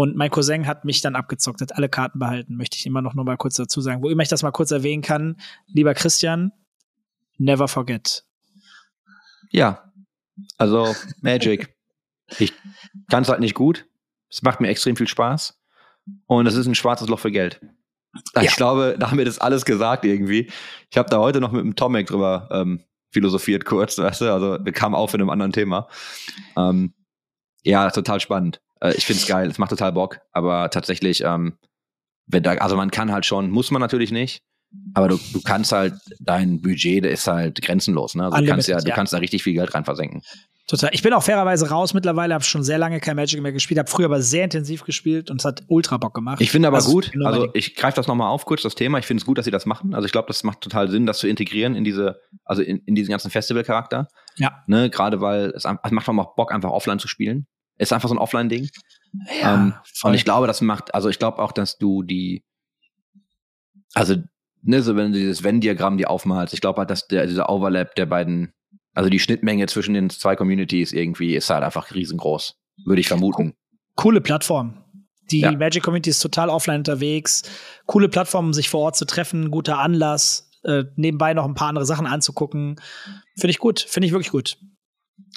[0.00, 3.12] Und mein Cousin hat mich dann abgezockt, hat alle Karten behalten, möchte ich immer noch
[3.12, 4.02] nur mal kurz dazu sagen.
[4.02, 5.36] Wo immer ich das mal kurz erwähnen kann,
[5.66, 6.52] lieber Christian,
[7.36, 8.24] never forget.
[9.50, 9.92] Ja.
[10.56, 11.76] Also, Magic.
[12.38, 12.54] ich
[13.10, 13.84] kann es halt nicht gut.
[14.30, 15.60] Es macht mir extrem viel Spaß.
[16.24, 17.60] Und es ist ein schwarzes Loch für Geld.
[18.36, 18.52] Ich Ja.
[18.52, 20.50] glaube, damit ist alles gesagt irgendwie.
[20.90, 24.64] Ich habe da heute noch mit dem Tomek drüber ähm, philosophiert kurz, weißt du, also
[24.64, 25.88] wir kamen auf in einem anderen Thema.
[26.56, 26.94] Ähm,
[27.64, 28.62] ja, total spannend.
[28.80, 31.58] Äh, ich find's geil, es macht total Bock, aber tatsächlich, ähm,
[32.26, 34.42] wenn da, also man kann halt schon, muss man natürlich nicht,
[34.94, 38.24] aber du, du kannst halt, dein Budget, der ist halt grenzenlos, ne?
[38.26, 38.94] Also du kannst ja, du ja.
[38.94, 40.22] kannst da richtig viel Geld rein versenken.
[40.68, 40.90] Total.
[40.92, 43.90] Ich bin auch fairerweise raus mittlerweile, habe schon sehr lange kein Magic mehr gespielt, habe
[43.90, 46.40] früher aber sehr intensiv gespielt und es hat ultra Bock gemacht.
[46.40, 48.98] Ich finde aber Also, gut, also ich greife das nochmal auf, kurz das Thema.
[48.98, 49.94] Ich finde es gut, dass sie das machen.
[49.94, 52.94] Also ich glaube, das macht total Sinn, das zu integrieren in diese, also in, in
[52.94, 54.06] diesen ganzen Festival-Charakter.
[54.36, 54.62] Ja.
[54.68, 57.48] Ne, gerade weil es, es macht man auch Bock, einfach offline zu spielen.
[57.80, 58.68] Ist einfach so ein Offline-Ding.
[59.40, 62.44] ja, ähm, und ich glaube, das macht, also ich glaube auch, dass du die,
[63.94, 64.16] also,
[64.62, 67.94] ne, so wenn du dieses Venn-Diagramm dir aufmalst, ich glaube halt, dass der, dieser Overlap
[67.94, 68.52] der beiden,
[68.94, 72.56] also die Schnittmenge zwischen den zwei Communities irgendwie ist halt einfach riesengroß.
[72.84, 73.54] Würde ich vermuten.
[73.96, 74.84] coole Plattform.
[75.30, 75.52] Die Ja.
[75.52, 77.42] Magic Community ist total offline unterwegs.
[77.86, 81.68] Coole Plattform, um sich vor Ort zu treffen, guter Anlass, äh, nebenbei noch ein paar
[81.68, 82.76] andere Sachen anzugucken.
[83.36, 84.58] Finde ich gut, finde ich wirklich gut.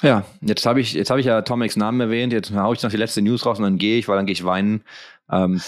[0.02, 2.90] Ja, jetzt habe ich, jetzt habe ich ja Tomics Namen erwähnt, jetzt hau ich noch
[2.90, 4.84] die letzte News raus und dann gehe ich, weil dann gehe ich weinen.
[5.30, 5.60] Ähm,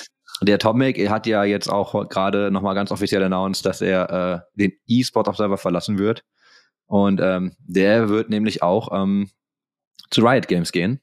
[0.42, 4.60] der Tomic er hat ja jetzt auch gerade nochmal ganz offiziell announced, dass er äh,
[4.60, 6.22] den E-Sport Observer verlassen wird.
[6.86, 9.30] Und ähm, der wird nämlich auch ähm,
[10.10, 11.00] zu Riot Games gehen.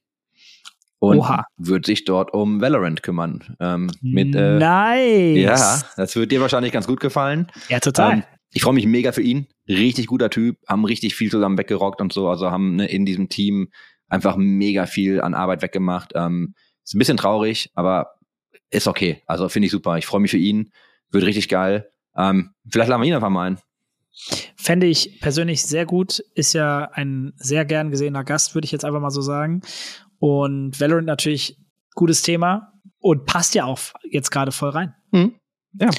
[1.00, 1.46] Und Oha.
[1.58, 3.58] wird sich dort um Valorant kümmern.
[3.60, 5.38] Ähm, mit, äh, nice.
[5.38, 7.52] ja, das wird dir wahrscheinlich ganz gut gefallen.
[7.68, 8.14] Ja, total.
[8.14, 9.48] Ähm, ich freue mich mega für ihn.
[9.68, 12.30] Richtig guter Typ, haben richtig viel zusammen weggerockt und so.
[12.30, 13.70] Also haben ne, in diesem Team
[14.08, 16.12] einfach mega viel an Arbeit weggemacht.
[16.16, 18.14] Ähm, ist ein bisschen traurig, aber
[18.70, 19.24] ist okay.
[19.26, 19.98] Also finde ich super.
[19.98, 20.72] Ich freue mich für ihn.
[21.10, 21.90] Wird richtig geil.
[22.16, 23.60] Ähm, vielleicht laden wir ihn einfach mal ein.
[24.56, 26.20] Fände ich persönlich sehr gut.
[26.36, 29.62] Ist ja ein sehr gern gesehener Gast, würde ich jetzt einfach mal so sagen.
[30.20, 31.58] Und Valorant natürlich
[31.96, 34.94] gutes Thema und passt ja auch jetzt gerade voll rein.
[35.12, 35.36] Mhm.
[35.80, 35.90] Ja.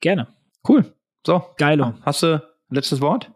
[0.00, 0.28] Gerne.
[0.68, 0.92] Cool.
[1.26, 1.94] So, Geilo.
[2.02, 3.30] hast du ein letztes Wort?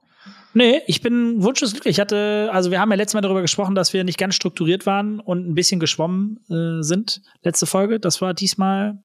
[0.55, 1.97] Nee, ich bin wunschlos glücklich.
[1.97, 4.87] Ich hatte, also wir haben ja letztes Mal darüber gesprochen, dass wir nicht ganz strukturiert
[4.87, 7.22] waren und ein bisschen geschwommen äh, sind.
[7.43, 7.99] Letzte Folge.
[7.99, 9.03] Das war diesmal,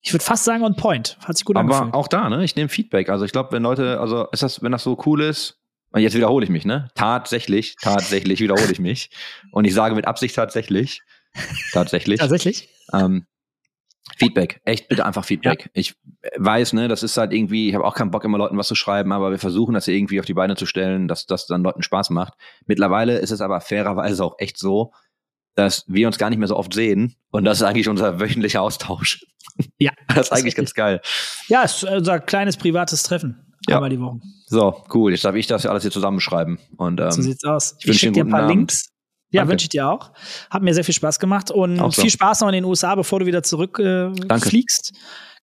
[0.00, 1.16] ich würde fast sagen, on point.
[1.24, 1.94] Hat sich gut Aber angefühlt.
[1.94, 2.42] auch da, ne?
[2.42, 3.08] Ich nehme Feedback.
[3.08, 5.60] Also ich glaube, wenn Leute, also ist das, wenn das so cool ist,
[5.92, 6.88] und jetzt wiederhole ich mich, ne?
[6.96, 9.10] Tatsächlich, tatsächlich wiederhole ich mich.
[9.52, 11.02] Und ich sage mit Absicht tatsächlich.
[11.72, 12.18] Tatsächlich.
[12.20, 12.68] Tatsächlich.
[12.92, 13.26] Ähm,
[14.18, 15.70] Feedback, echt bitte einfach Feedback.
[15.72, 15.94] Ich
[16.36, 18.74] weiß, ne, das ist halt irgendwie, ich habe auch keinen Bock, immer Leuten was zu
[18.74, 21.82] schreiben, aber wir versuchen das irgendwie auf die Beine zu stellen, dass das dann Leuten
[21.82, 22.34] Spaß macht.
[22.66, 24.92] Mittlerweile ist es aber fairerweise auch echt so,
[25.54, 28.62] dass wir uns gar nicht mehr so oft sehen und das ist eigentlich unser wöchentlicher
[28.62, 29.24] Austausch.
[29.78, 29.92] Ja.
[30.14, 31.00] Das ist eigentlich ganz geil.
[31.48, 33.44] Ja, es ist unser kleines privates Treffen.
[33.68, 33.76] Ja.
[33.76, 34.20] Einmal die Woche.
[34.46, 35.12] So, cool.
[35.12, 36.58] Jetzt darf ich das alles hier zusammenschreiben.
[36.76, 37.76] Und ähm, so sieht's aus.
[37.78, 38.56] Ich, wünsche schicke dir ein paar Abend.
[38.56, 38.90] Links.
[39.34, 39.52] Ja, Danke.
[39.52, 40.12] wünsche ich dir auch.
[40.48, 42.02] Hat mir sehr viel Spaß gemacht und so.
[42.02, 44.12] viel Spaß noch in den USA, bevor du wieder zurück äh.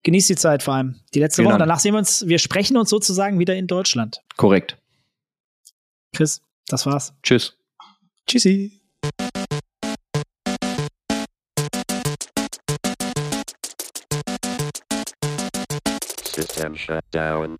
[0.02, 0.98] Genieß die Zeit vor allem.
[1.14, 1.58] Die letzte Vielen Woche.
[1.58, 1.68] Dank.
[1.68, 4.22] Danach sehen wir uns, wir sprechen uns sozusagen wieder in Deutschland.
[4.36, 4.78] korrekt.
[6.16, 7.12] Chris, das war's.
[7.22, 7.54] Tschüss.
[8.26, 8.80] Tschüssi.
[16.34, 17.58] System shut down.